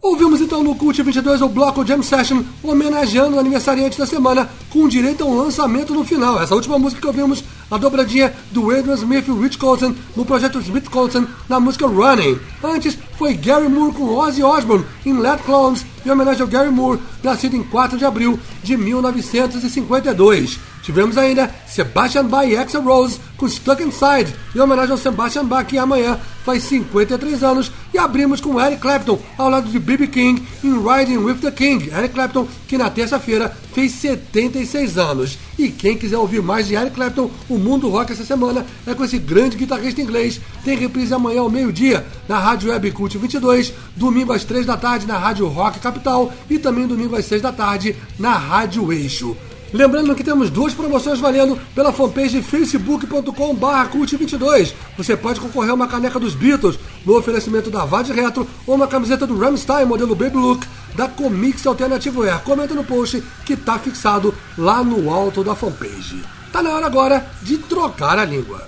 [0.00, 4.88] Ouvimos então no Cult 22 o bloco Jam Session, homenageando o aniversariante da semana, com
[4.88, 6.40] direito a um lançamento no final.
[6.40, 10.60] Essa última música que ouvimos, a dobradinha do Adrian Smith e Rich Colton no projeto
[10.60, 12.38] Smith Colton na música Running.
[12.62, 17.00] Antes foi Gary Moore com Ozzy Osbourne em Let Clones, em homenagem ao Gary Moore,
[17.22, 20.58] nascido em 4 de abril de 1952.
[20.82, 25.66] Tivemos ainda Sebastian Bach e Axel Rose com Stuck Inside, em homenagem ao Sebastian Bach,
[25.66, 27.70] que amanhã faz 53 anos.
[27.92, 30.06] E abrimos com Eric Clapton, ao lado de B.B.
[30.06, 31.90] King, em Riding with the King.
[31.90, 35.38] Eric Clapton, que na terça-feira fez 76 anos.
[35.58, 39.04] E quem quiser ouvir mais de Eric Clapton, o mundo rock essa semana é com
[39.04, 40.40] esse grande guitarrista inglês.
[40.64, 45.06] Tem reprise amanhã ao meio-dia na Rádio Web Cult 22, domingo às 3 da tarde
[45.06, 49.36] na Rádio Rock Capital e também domingo às 6 da tarde na Rádio Eixo.
[49.72, 54.72] Lembrando que temos duas promoções valendo pela fanpage facebook.com cult22.
[54.96, 58.88] Você pode concorrer a uma caneca dos Beatles no oferecimento da Vade Retro ou uma
[58.88, 60.66] camiseta do Ramstein modelo Baby Look
[60.96, 62.40] da Comics Alternativo Air.
[62.40, 66.39] Comenta no post que está fixado lá no alto da fanpage.
[66.52, 68.66] Tá na hora agora de trocar a língua.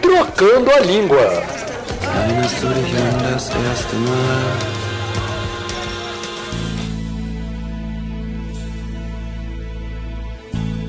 [0.00, 1.42] Trocando a língua.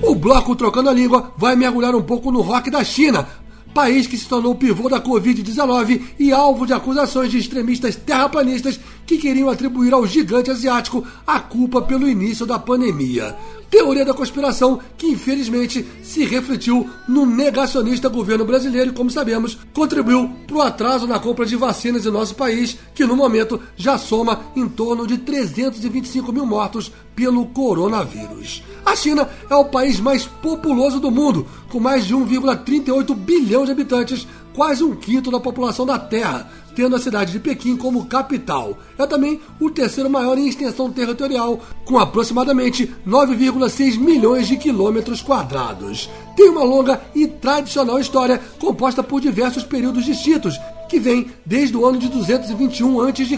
[0.01, 3.27] O bloco Trocando a Língua vai mergulhar um pouco no rock da China,
[3.73, 9.17] país que se tornou pivô da Covid-19 e alvo de acusações de extremistas terraplanistas que
[9.17, 13.35] queriam atribuir ao gigante asiático a culpa pelo início da pandemia.
[13.69, 20.29] Teoria da conspiração que infelizmente se refletiu no negacionista governo brasileiro e, como sabemos, contribuiu
[20.47, 24.41] para o atraso na compra de vacinas em nosso país, que no momento já soma
[24.55, 28.63] em torno de 325 mil mortos pelo coronavírus.
[28.85, 33.71] A China é o país mais populoso do mundo, com mais de 1,38 bilhão de
[33.71, 36.49] habitantes, quase um quinto da população da Terra,
[36.79, 38.77] tendo a cidade de Pequim como capital.
[38.97, 46.09] É também o terceiro maior em extensão territorial, com aproximadamente 9,6 milhões de quilômetros quadrados.
[46.37, 50.57] Tem uma longa e tradicional história composta por diversos períodos distintos,
[50.87, 53.37] que vem desde o ano de 221 a.C.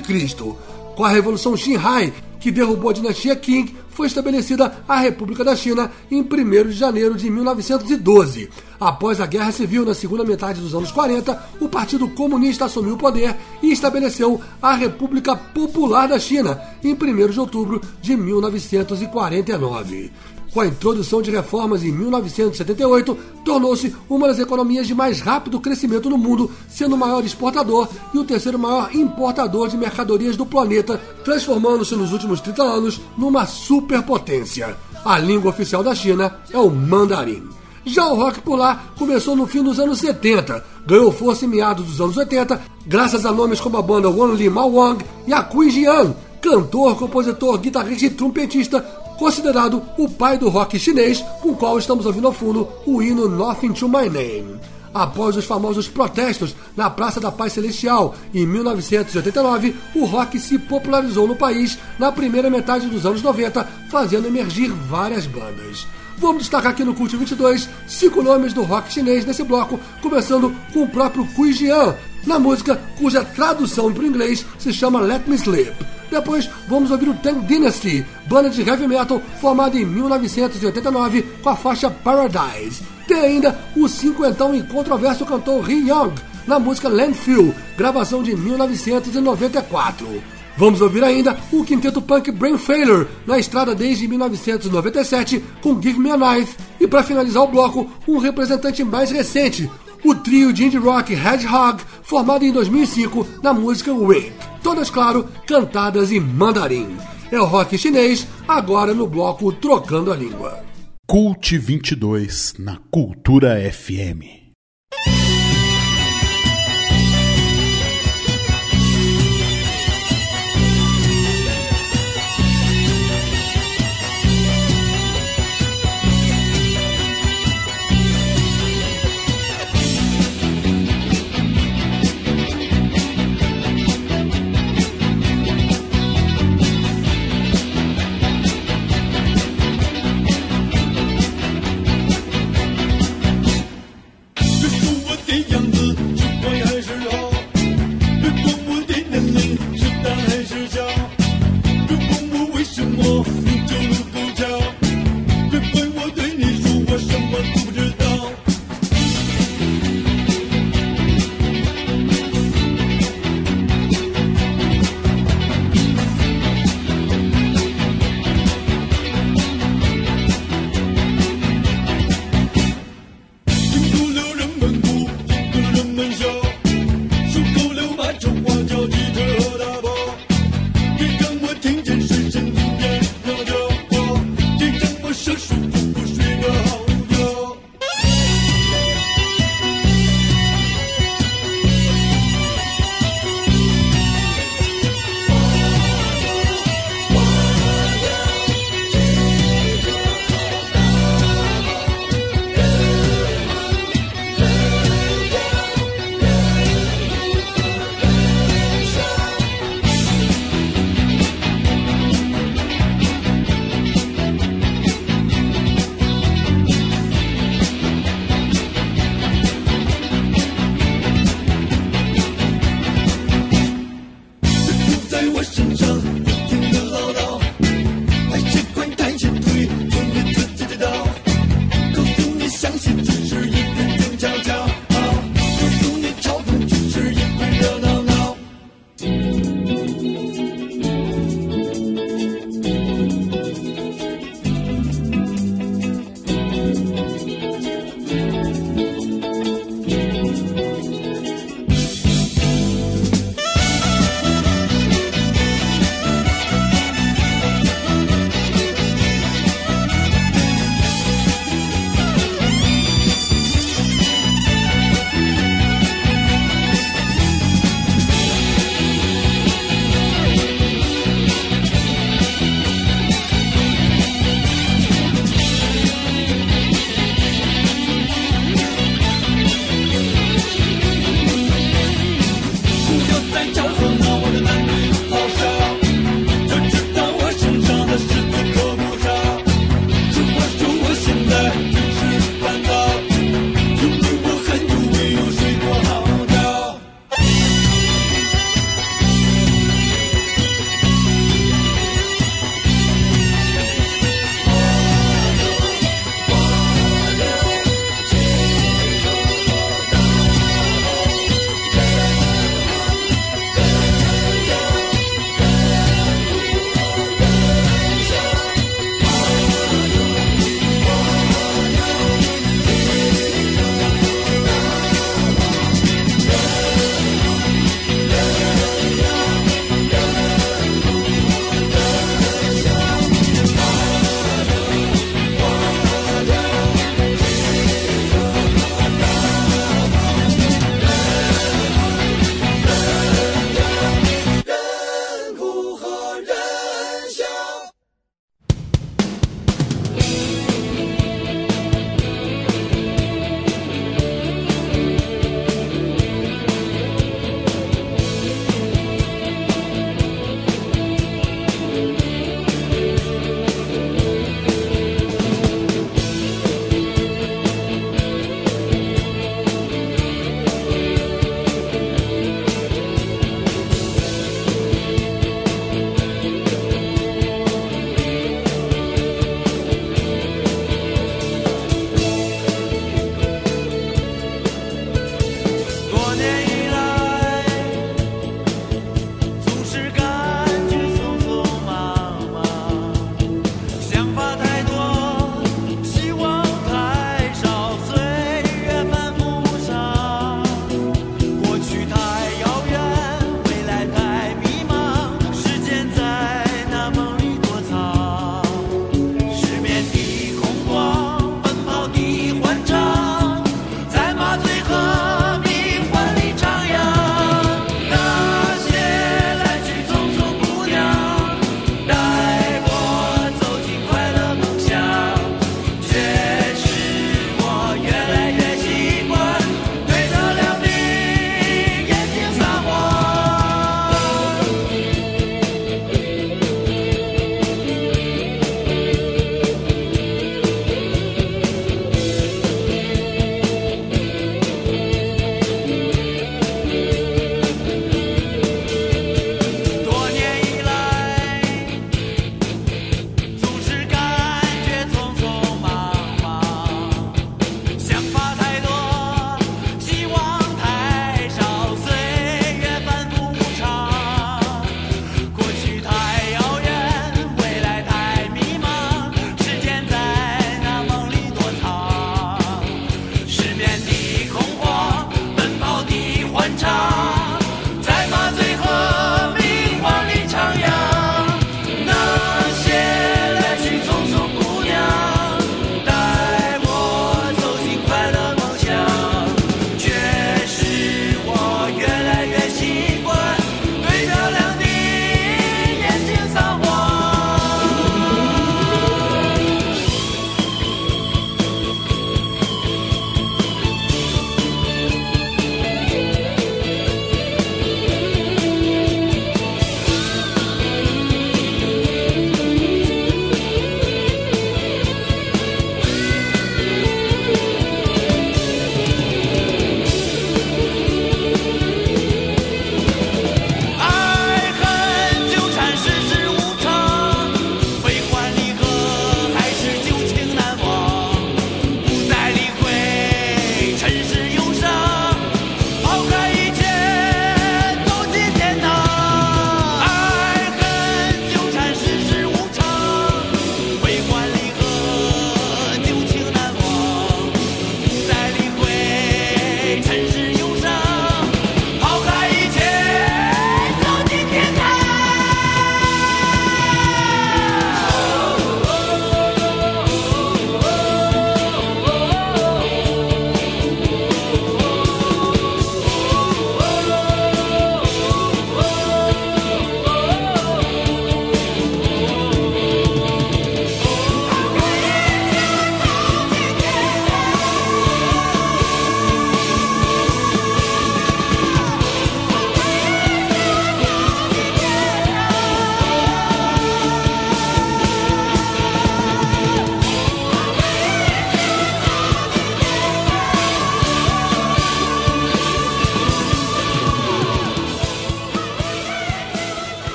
[0.95, 5.91] Com a Revolução Xinhai, que derrubou a dinastia Qing, foi estabelecida a República da China
[6.09, 8.49] em 1 de janeiro de 1912.
[8.79, 12.97] Após a Guerra Civil, na segunda metade dos anos 40, o Partido Comunista assumiu o
[12.97, 20.11] poder e estabeleceu a República Popular da China em 1 de outubro de 1949.
[20.53, 26.09] Com a introdução de reformas em 1978, tornou-se uma das economias de mais rápido crescimento
[26.09, 30.99] no mundo, sendo o maior exportador e o terceiro maior importador de mercadorias do planeta,
[31.23, 34.75] transformando-se nos últimos 30 anos numa superpotência.
[35.05, 37.47] A língua oficial da China é o mandarim.
[37.85, 41.85] Já o rock por lá começou no fim dos anos 70, ganhou força em meados
[41.85, 45.41] dos anos 80, graças a nomes como a banda Wan Li Mao Wang e a
[45.41, 48.85] Kui Jian, cantor, compositor, guitarrista e trompetista,
[49.21, 53.29] considerado o pai do rock chinês, com o qual estamos ouvindo ao fundo o hino
[53.29, 54.59] Nothing to My Name.
[54.91, 61.27] Após os famosos protestos na Praça da Paz Celestial em 1989, o rock se popularizou
[61.27, 65.85] no país na primeira metade dos anos 90, fazendo emergir várias bandas.
[66.17, 70.81] Vamos destacar aqui no Cult 22 cinco nomes do rock chinês nesse bloco, começando com
[70.81, 71.95] o próprio Kui Jian,
[72.25, 76.00] na música cuja tradução para o inglês se chama Let Me Sleep.
[76.11, 81.55] Depois vamos ouvir o Tang Dynasty, banda de heavy metal formada em 1989 com a
[81.55, 82.83] faixa Paradise.
[83.07, 86.13] Tem ainda o cinquentão e controverso cantor Ri Young
[86.45, 90.21] na música Landfill, gravação de 1994.
[90.57, 96.11] Vamos ouvir ainda o quinteto punk Brain Failure, na estrada desde 1997, com Give Me
[96.11, 96.57] a Knife.
[96.79, 99.71] E para finalizar o bloco, um representante mais recente,
[100.03, 104.33] o trio de indie rock Hedgehog, formado em 2005 na música Wake.
[104.63, 106.97] Todas, claro, cantadas em mandarim.
[107.31, 110.63] É o rock chinês, agora no bloco Trocando a Língua.
[111.07, 114.40] Cult 22 na Cultura FM.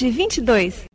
[0.00, 0.89] 2022.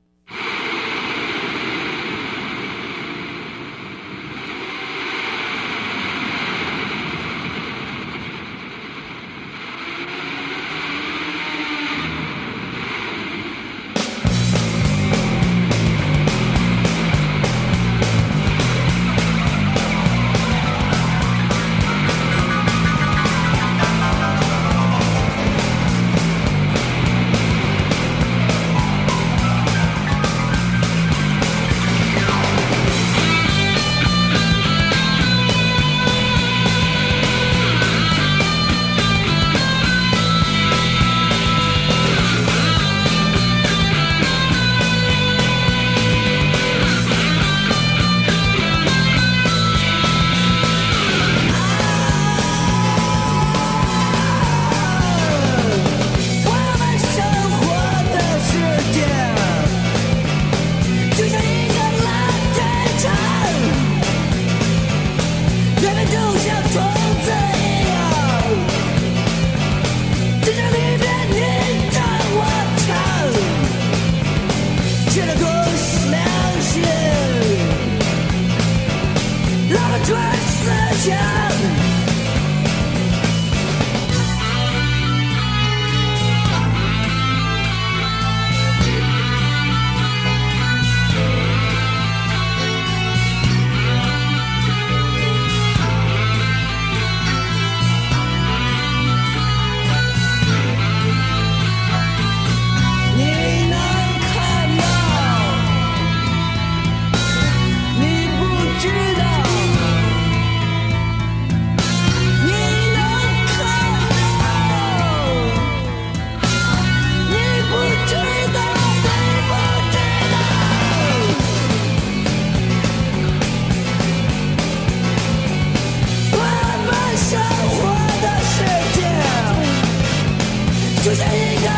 [131.36, 131.75] Hey,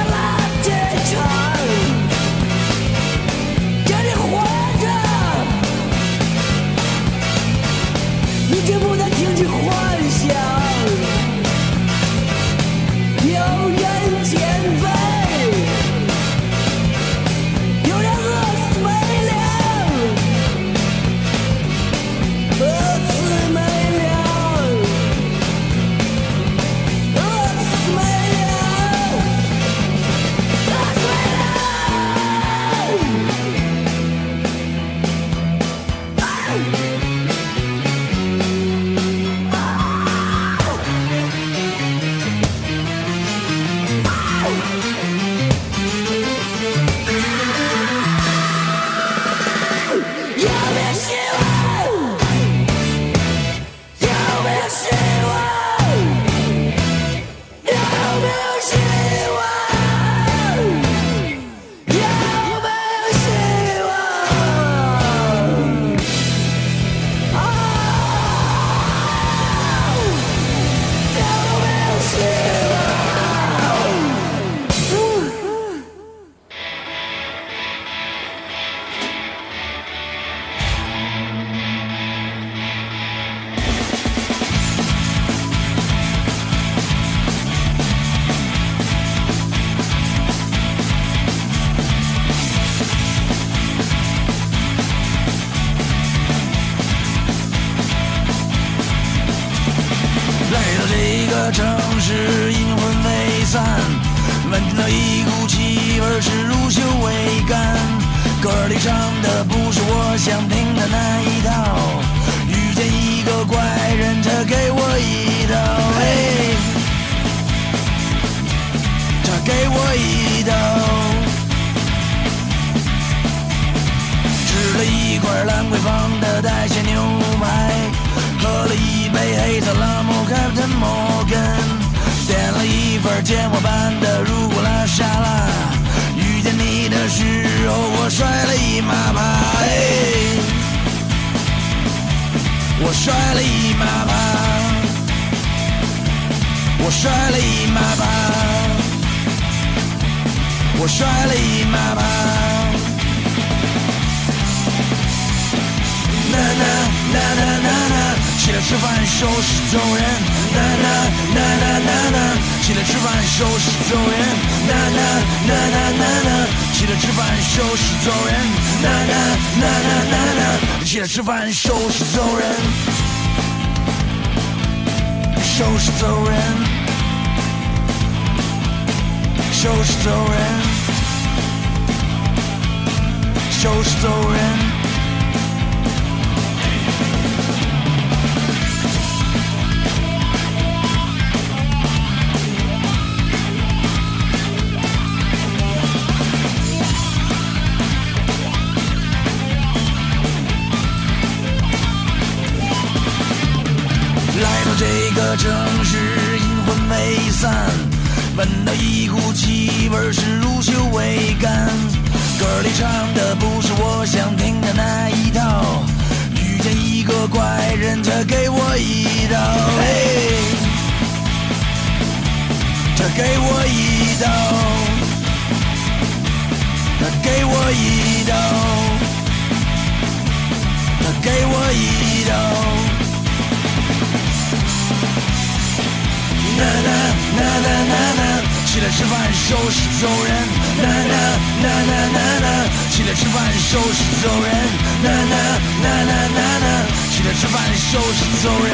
[238.77, 240.31] 起来吃饭收拾走人
[240.77, 241.15] 呐呐
[241.63, 244.53] 呐呐呐呐起来吃饭收拾走人
[245.01, 245.35] 呐呐
[245.81, 248.69] 呐呐呐呐起来吃饭收拾走人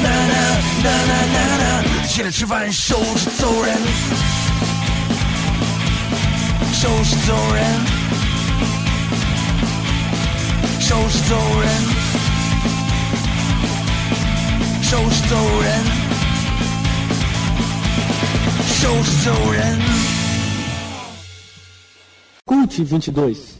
[0.00, 0.34] 呐呐
[0.84, 3.76] 呐呐呐呐起来吃饭收拾走人
[6.72, 7.64] 收拾走人
[10.78, 11.68] 收拾走人
[14.82, 16.07] 收拾走人。
[18.80, 19.34] show de seu
[22.46, 23.57] Cult 22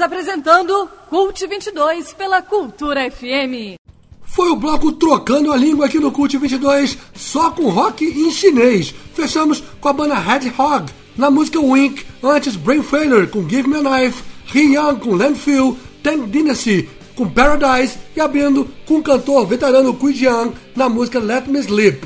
[0.00, 3.76] Apresentando Cult 22 pela Cultura FM.
[4.22, 8.94] Foi o bloco Trocando a Língua aqui no Cult 22, só com rock em chinês.
[9.14, 13.82] Fechamos com a banda Hedgehog, na música Wink, antes Brain Failure com Give Me a
[13.82, 14.22] Knife,
[14.54, 20.54] Young com Landfill, Tank Dynasty com Paradise e abrindo com o cantor veterano Kui Jiang
[20.74, 22.00] na música Let Me Sleep.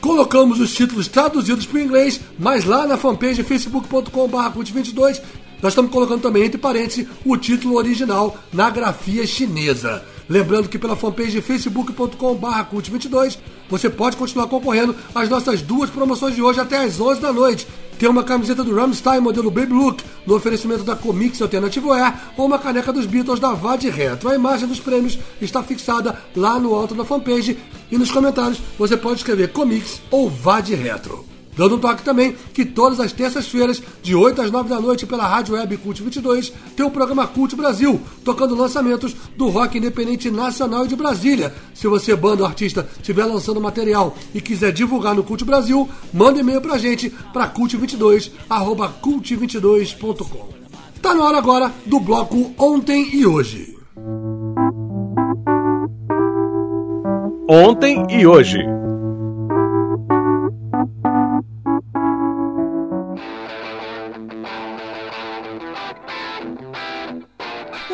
[0.00, 5.20] Colocamos os títulos traduzidos para o inglês, mas lá na fanpage facebook.com.br cult22
[5.62, 10.04] nós estamos colocando também entre parênteses o título original na grafia chinesa.
[10.28, 12.16] Lembrando que pela fanpage facebook.com.br
[12.70, 17.32] cult22 você pode continuar concorrendo às nossas duas promoções de hoje até às 11 da
[17.32, 17.66] noite.
[17.98, 22.46] Tem uma camiseta do Rammstein modelo Baby Look no oferecimento da Comics Alternativo Air ou
[22.46, 24.28] uma caneca dos Beatles da VAD Retro.
[24.28, 27.58] A imagem dos prêmios está fixada lá no alto da fanpage
[27.90, 31.37] e nos comentários você pode escrever Comics ou VAD Retro.
[31.58, 35.26] Dando um toque também que todas as terças-feiras, de 8 às 9 da noite, pela
[35.26, 40.84] Rádio Web Cult 22, tem o programa Cult Brasil, tocando lançamentos do rock independente nacional
[40.84, 41.52] e de Brasília.
[41.74, 46.38] Se você, banda ou artista, estiver lançando material e quiser divulgar no Cult Brasil, manda
[46.38, 50.48] e-mail pra gente para cult22, arroba cult22.com.
[51.02, 53.76] Tá na hora agora do bloco Ontem e Hoje.
[57.48, 58.58] Ontem e hoje.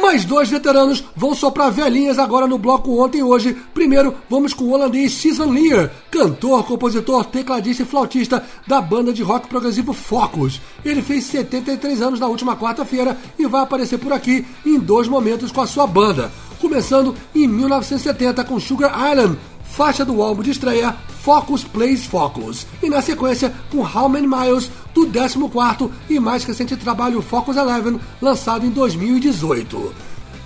[0.04, 3.56] Mais dois veteranos vão soprar velhinhas agora no bloco ontem e hoje.
[3.72, 9.22] Primeiro, vamos com o holandês Susan Lear, cantor, compositor, tecladista e flautista da banda de
[9.22, 10.60] rock progressivo Focus.
[10.84, 15.50] Ele fez 73 anos na última quarta-feira e vai aparecer por aqui em dois momentos
[15.50, 16.30] com a sua banda.
[16.60, 19.38] Começando em 1970 com Sugar Island,
[19.74, 24.70] faixa do álbum de estreia Focus Plays Focus, e na sequência com How Many Miles,
[24.94, 29.92] do 14 e mais recente trabalho Focus Eleven, lançado em 2018.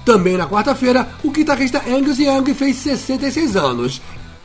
[0.05, 4.00] Também na quarta-feira, o guitarrista Angus Young fez 66 anos.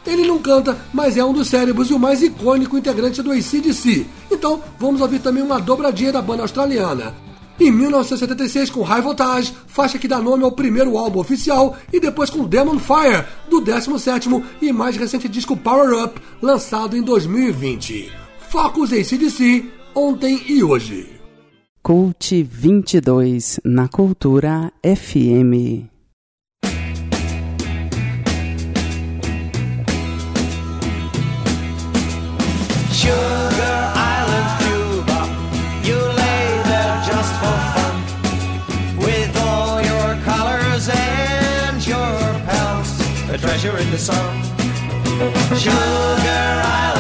[0.06, 4.06] Ele não canta, mas é um dos cérebros e o mais icônico integrante do ACDC.
[4.30, 7.14] Então, vamos ouvir também uma dobradinha da banda australiana.
[7.60, 12.30] Em 1976 com High Voltage, faixa que dá nome ao primeiro álbum oficial, e depois
[12.30, 18.12] com Demon Fire, do 17º e mais recente disco Power Up, lançado em 2020.
[18.50, 19.66] Focus ACDC,
[19.96, 21.10] ontem e hoje.
[21.82, 25.93] Cult 22 na Cultura FM.
[43.94, 44.44] The sun.
[45.56, 46.93] Sugar Island,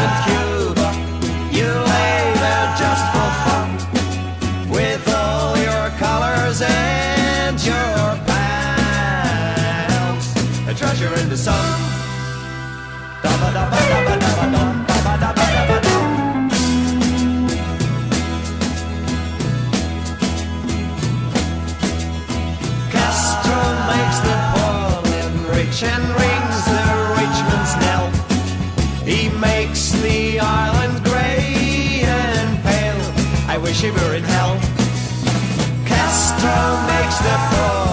[36.93, 37.83] Makes the poor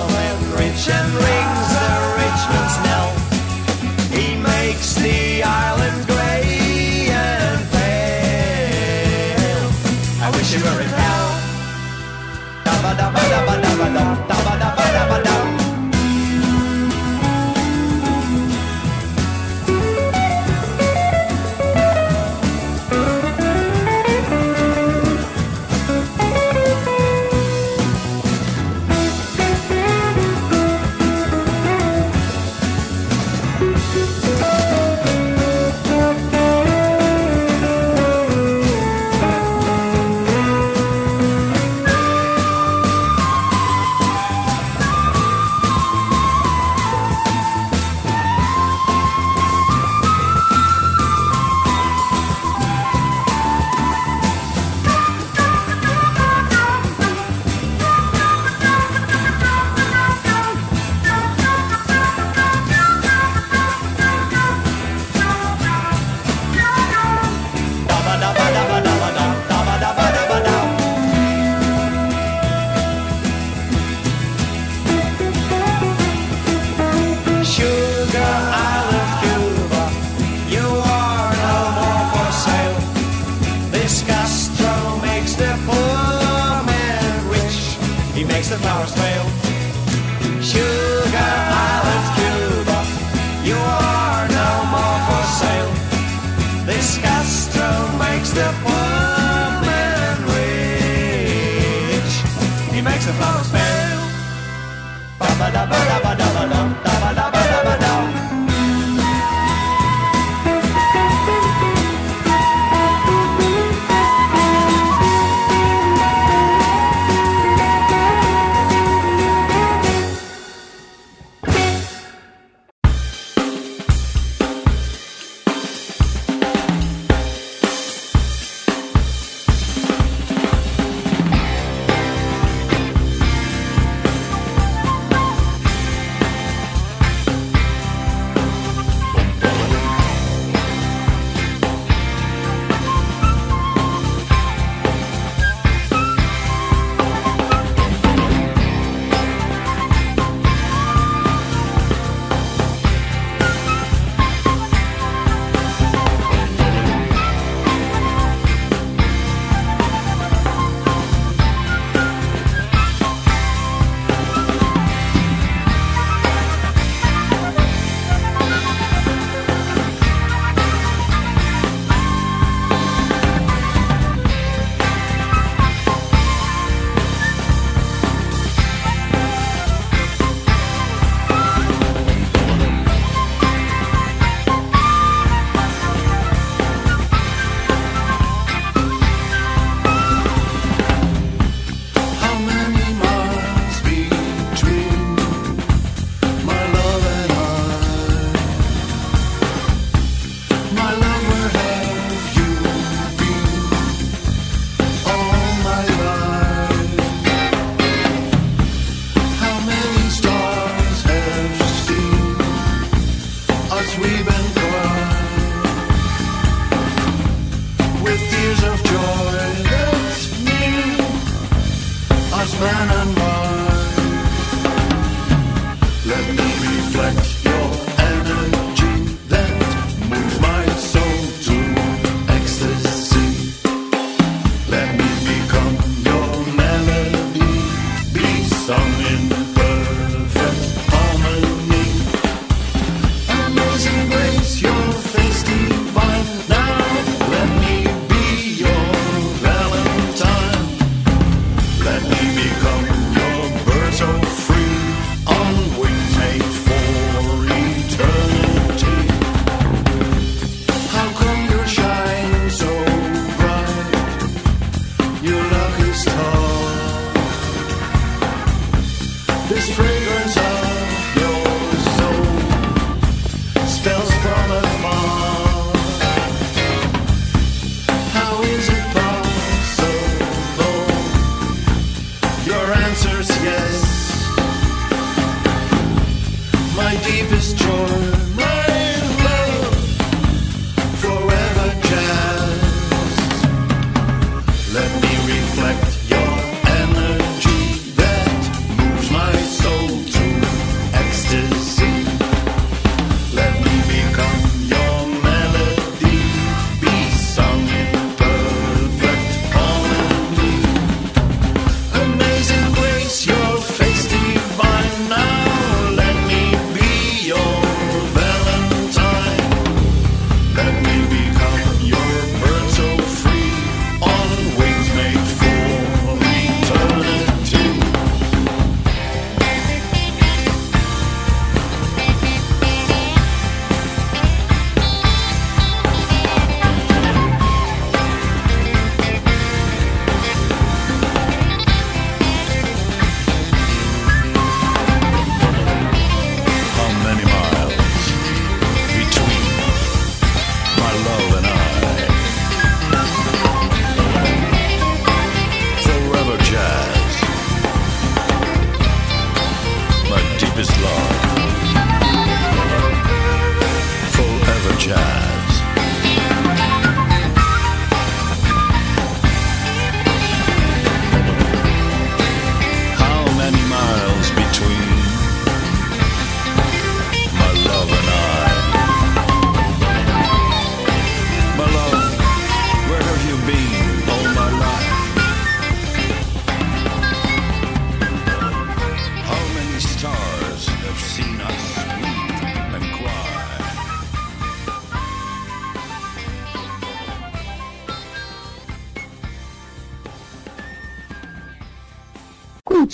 [0.58, 1.70] rich and rings
[2.84, 3.08] the.
[4.16, 9.68] He makes the island grey and pale.
[10.22, 11.19] I wish he were in hell.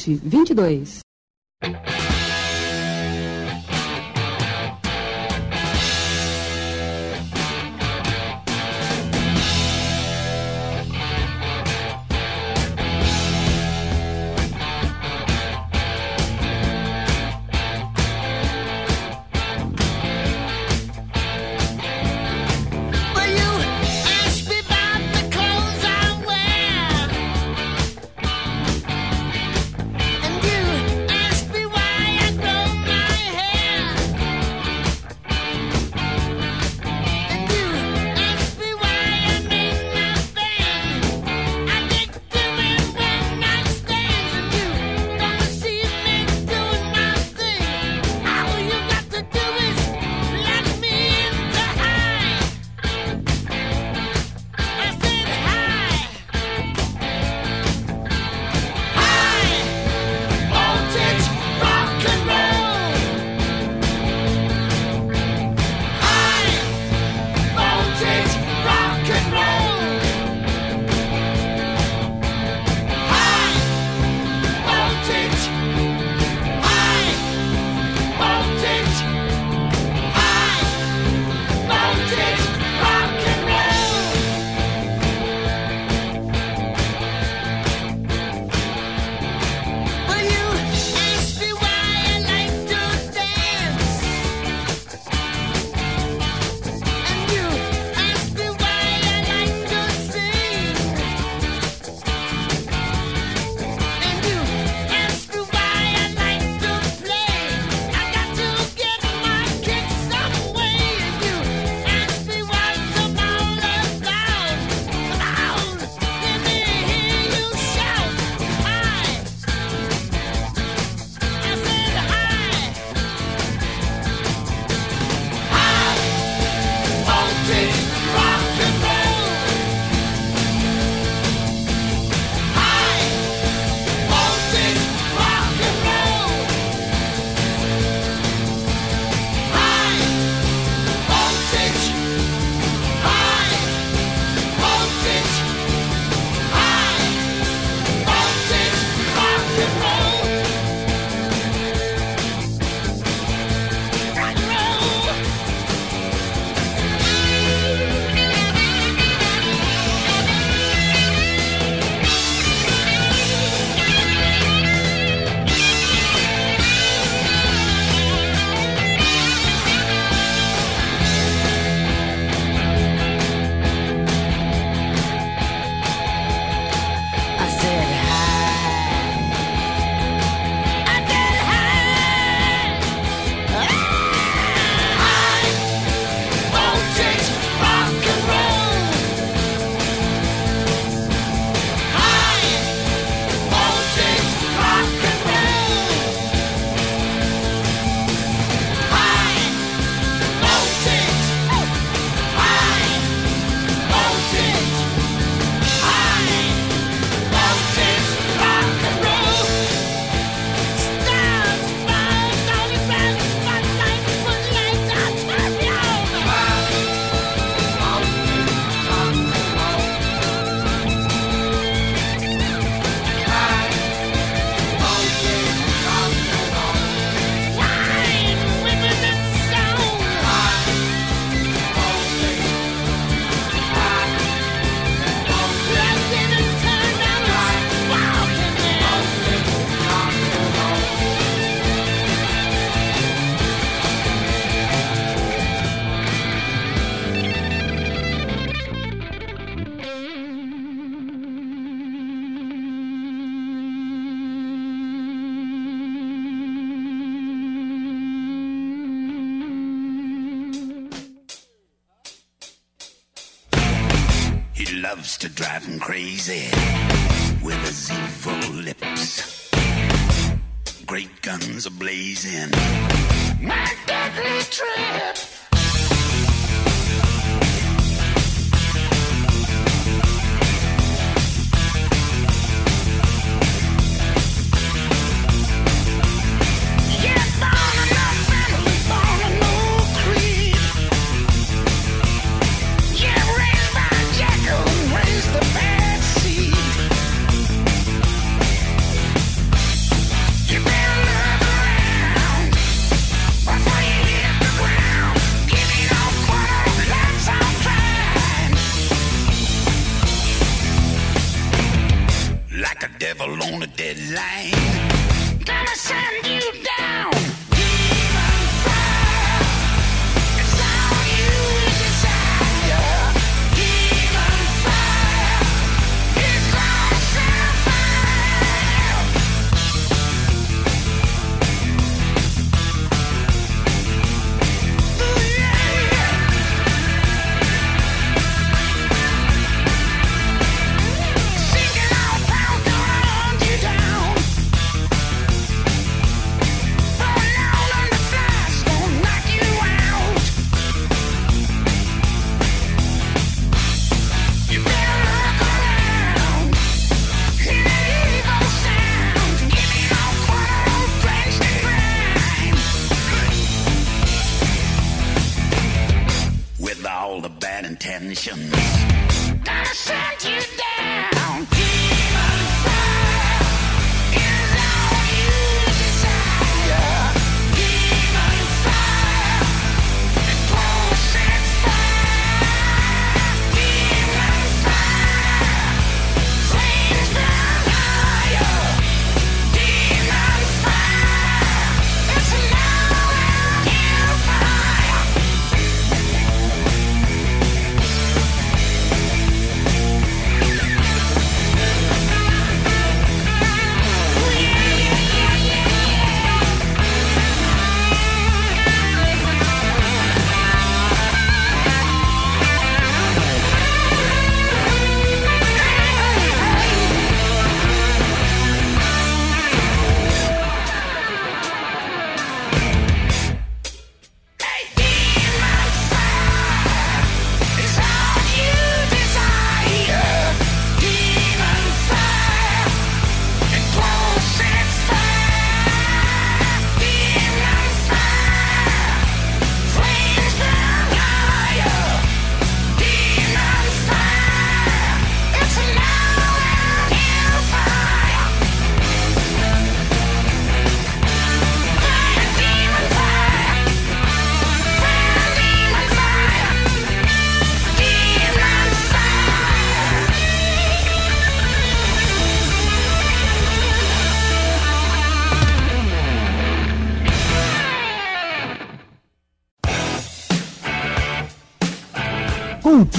[0.06, 1.05] 2022.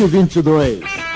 [0.05, 1.07] 22.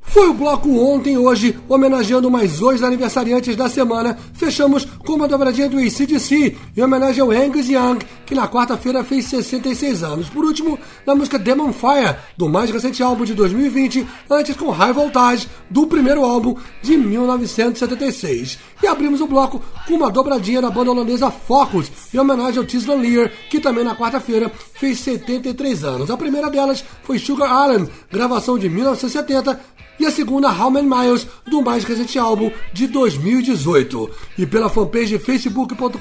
[0.00, 4.16] Foi o bloco ontem hoje, homenageando mais dois aniversariantes da semana.
[4.32, 7.98] Fechamos com uma dobradinha do ACDC, em homenagem ao Angus Young,
[8.34, 10.28] que na quarta-feira fez 66 anos.
[10.28, 14.92] Por último, na música Demon Fire, do mais recente álbum de 2020, antes com High
[14.92, 18.58] Voltage, do primeiro álbum de 1976.
[18.82, 22.84] E abrimos o bloco com uma dobradinha da banda holandesa Focus, em homenagem ao Tis
[22.84, 26.10] Van Leer, que também na quarta-feira fez 73 anos.
[26.10, 29.60] A primeira delas foi Sugar Allen, gravação de 1970,
[29.98, 34.10] e a segunda How Many Miles, do mais recente álbum de 2018.
[34.38, 35.98] E pela fanpage facebook.com.br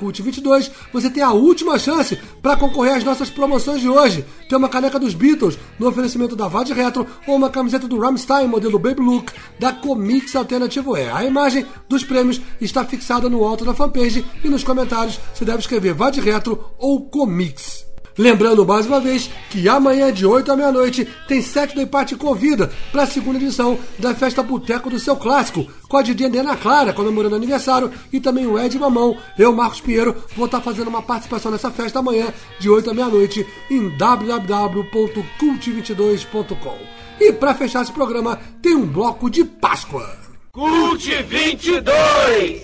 [0.00, 4.24] cult22 você tem a última chance para concorrer às nossas promoções de hoje.
[4.48, 8.46] Tem uma caneca dos Beatles no oferecimento da Vade Retro ou uma camiseta do Rammstein
[8.46, 11.08] modelo Baby Look da Comics Alternativo E.
[11.08, 15.58] A imagem dos prêmios está fixada no alto da fanpage e nos comentários você deve
[15.58, 17.84] escrever Vade Retro ou Comics.
[18.18, 23.02] Lembrando mais uma vez que amanhã de 8 à meia-noite tem Saturday Party convida para
[23.02, 27.36] a segunda edição da Festa Boteco do Seu Clássico, com a Didi Ana Clara comemorando
[27.36, 31.70] aniversário e também o Ed Mamão, eu, Marcos Pinheiro, vou estar fazendo uma participação nessa
[31.70, 36.78] festa amanhã de 8 à meia-noite em www.cult22.com.
[37.20, 40.16] E para fechar esse programa tem um bloco de Páscoa.
[40.52, 42.62] Cult 22!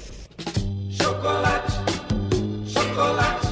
[0.90, 1.72] Chocolate,
[2.66, 3.51] chocolate, chocolate.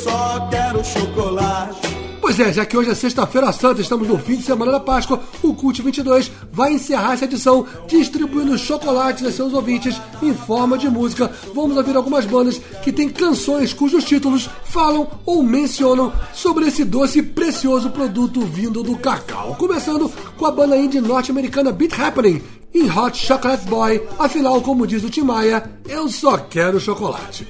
[0.00, 1.80] Eu só quero chocolate.
[2.22, 5.20] Pois é, já que hoje é sexta-feira santa, estamos no fim de semana da Páscoa,
[5.42, 10.88] o Cult 22 vai encerrar essa edição distribuindo chocolates a seus ouvintes em forma de
[10.88, 11.30] música.
[11.54, 17.18] Vamos ouvir algumas bandas que têm canções cujos títulos falam ou mencionam sobre esse doce
[17.18, 19.54] e precioso produto vindo do cacau.
[19.56, 25.04] Começando com a banda indie norte-americana Beat Happening, em Hot Chocolate Boy, afinal, como diz
[25.04, 27.46] o Tim Maia, eu só quero chocolate.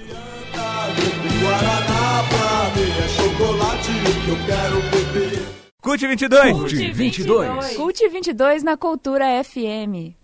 [1.41, 3.93] Guaraná pra mim é chocolate
[4.25, 5.43] que eu quero beber.
[5.83, 6.53] Cult 22.
[6.53, 7.77] Cult 22.
[7.77, 10.20] Cult 22 na Cultura FM.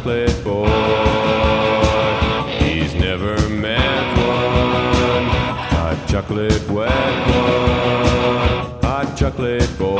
[0.00, 0.66] chocolate boy.
[2.58, 5.24] He's never met one
[5.74, 8.80] hot chocolate wet one.
[8.82, 9.98] Hot chocolate boy.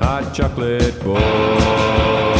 [0.00, 2.39] Hot chocolate boy.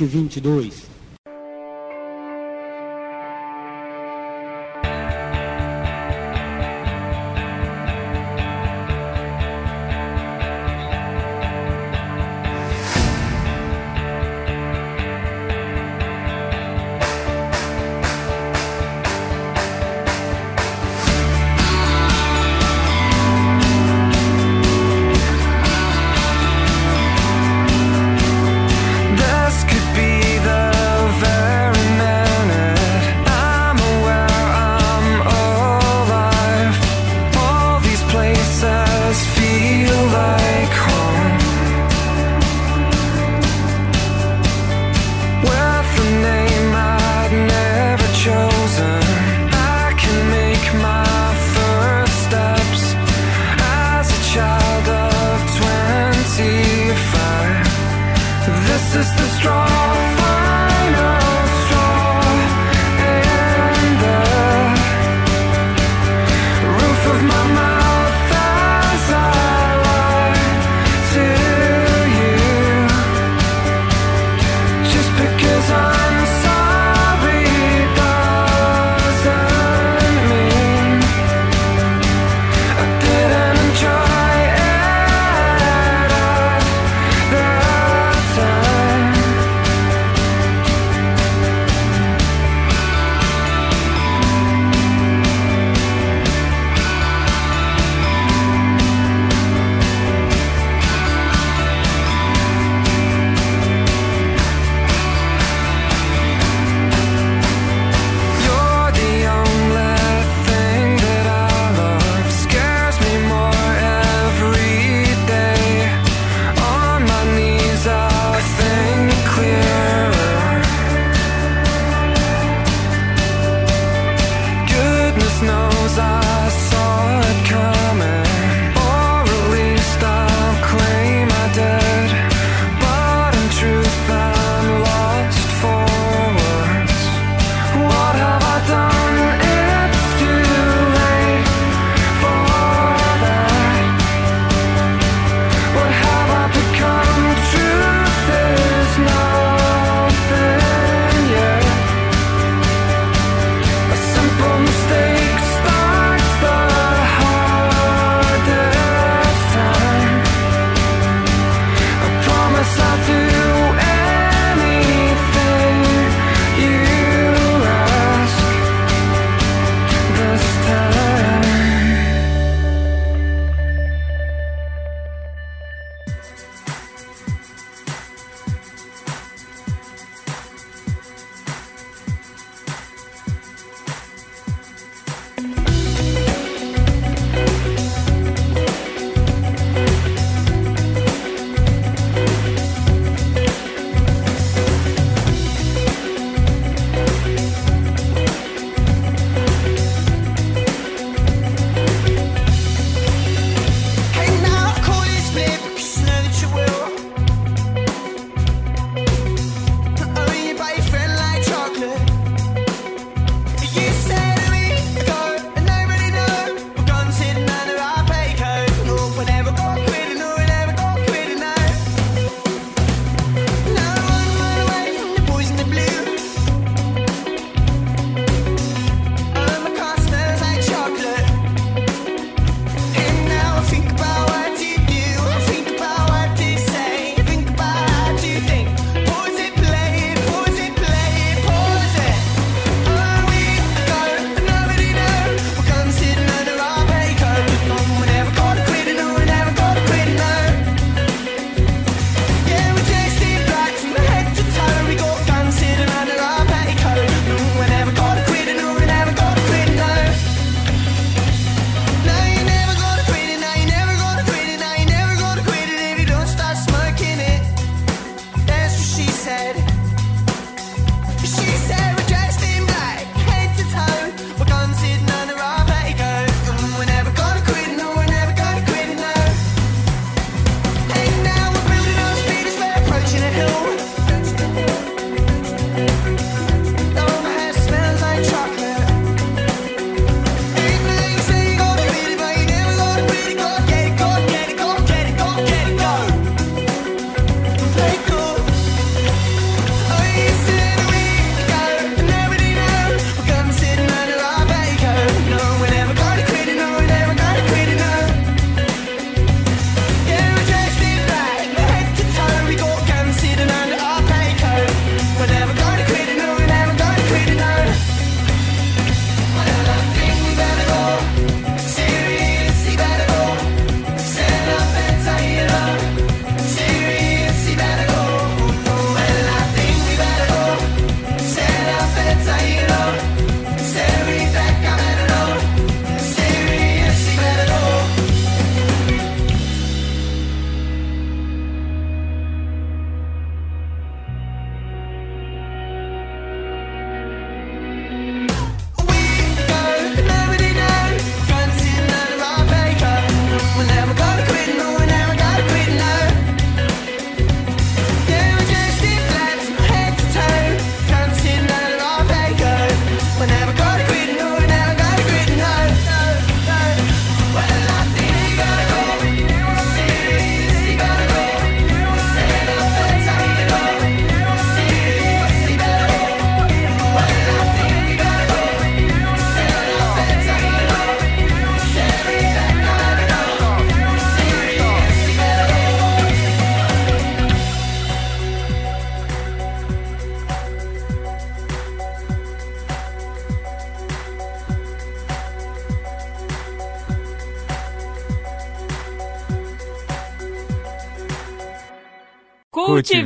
[0.00, 0.89] 2022.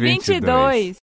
[0.05, 1.04] 2022.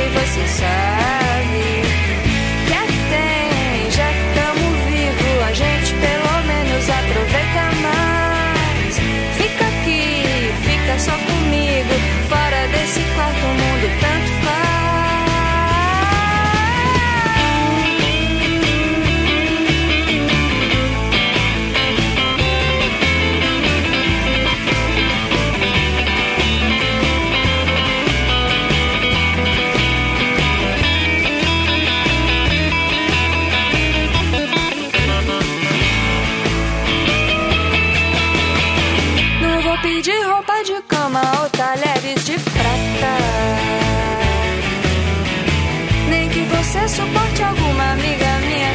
[0.00, 1.64] E você sabe.
[2.66, 8.98] Que tem, já que tamo vivo, a gente pelo menos aproveita mais.
[9.36, 11.29] Fica aqui, fica só comigo,
[46.90, 48.74] suporte alguma amiga minha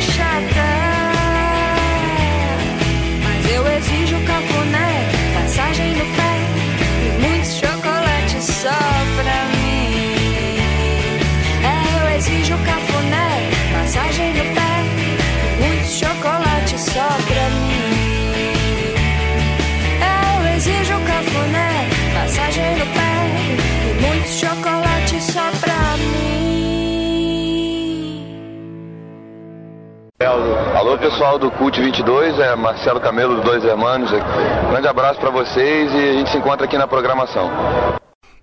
[30.76, 34.11] Alô pessoal do Cult 22, é Marcelo Camelo do Dois Hermanos.
[34.11, 37.49] Grande abraço pra vocês e a gente se encontra aqui na programação.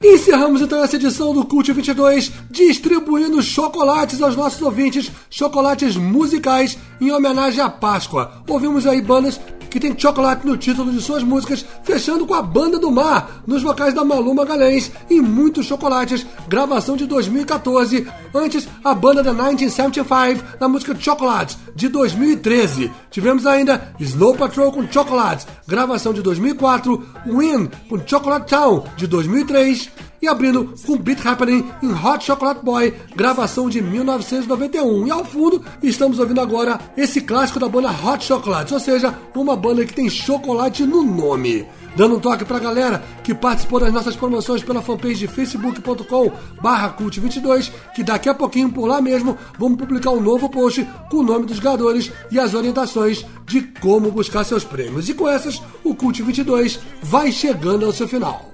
[0.03, 7.13] Encerramos então essa edição do Cult 22, distribuindo chocolates aos nossos ouvintes, chocolates musicais em
[7.13, 8.43] homenagem à Páscoa.
[8.49, 9.39] Ouvimos aí bandas
[9.73, 13.63] que tem chocolate no título de suas músicas, fechando com a Banda do Mar, nos
[13.63, 18.07] vocais da Malu Magalhães, e muitos chocolates, gravação de 2014.
[18.35, 22.93] Antes, a banda da 1975, na música Chocolate, de 2013.
[23.11, 29.91] Tivemos ainda Snow Patrol com Chocolate, gravação de 2004, Win com Chocolate Town, de 2003.
[30.23, 35.09] E abrindo com Beat Happening em Hot Chocolate Boy, gravação de 1991.
[35.09, 39.57] E ao fundo, estamos ouvindo agora esse clássico da banda Hot Chocolate, ou seja, uma
[39.63, 41.65] banda que tem chocolate no nome.
[41.95, 47.71] Dando um toque pra galera que participou das nossas promoções pela fanpage facebook.com barra cult22,
[47.95, 51.47] que daqui a pouquinho por lá mesmo vamos publicar um novo post com o nome
[51.47, 55.09] dos ganhadores e as orientações de como buscar seus prêmios.
[55.09, 58.51] E com essas, o Cult 22 vai chegando ao seu final.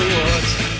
[0.05, 0.72] It's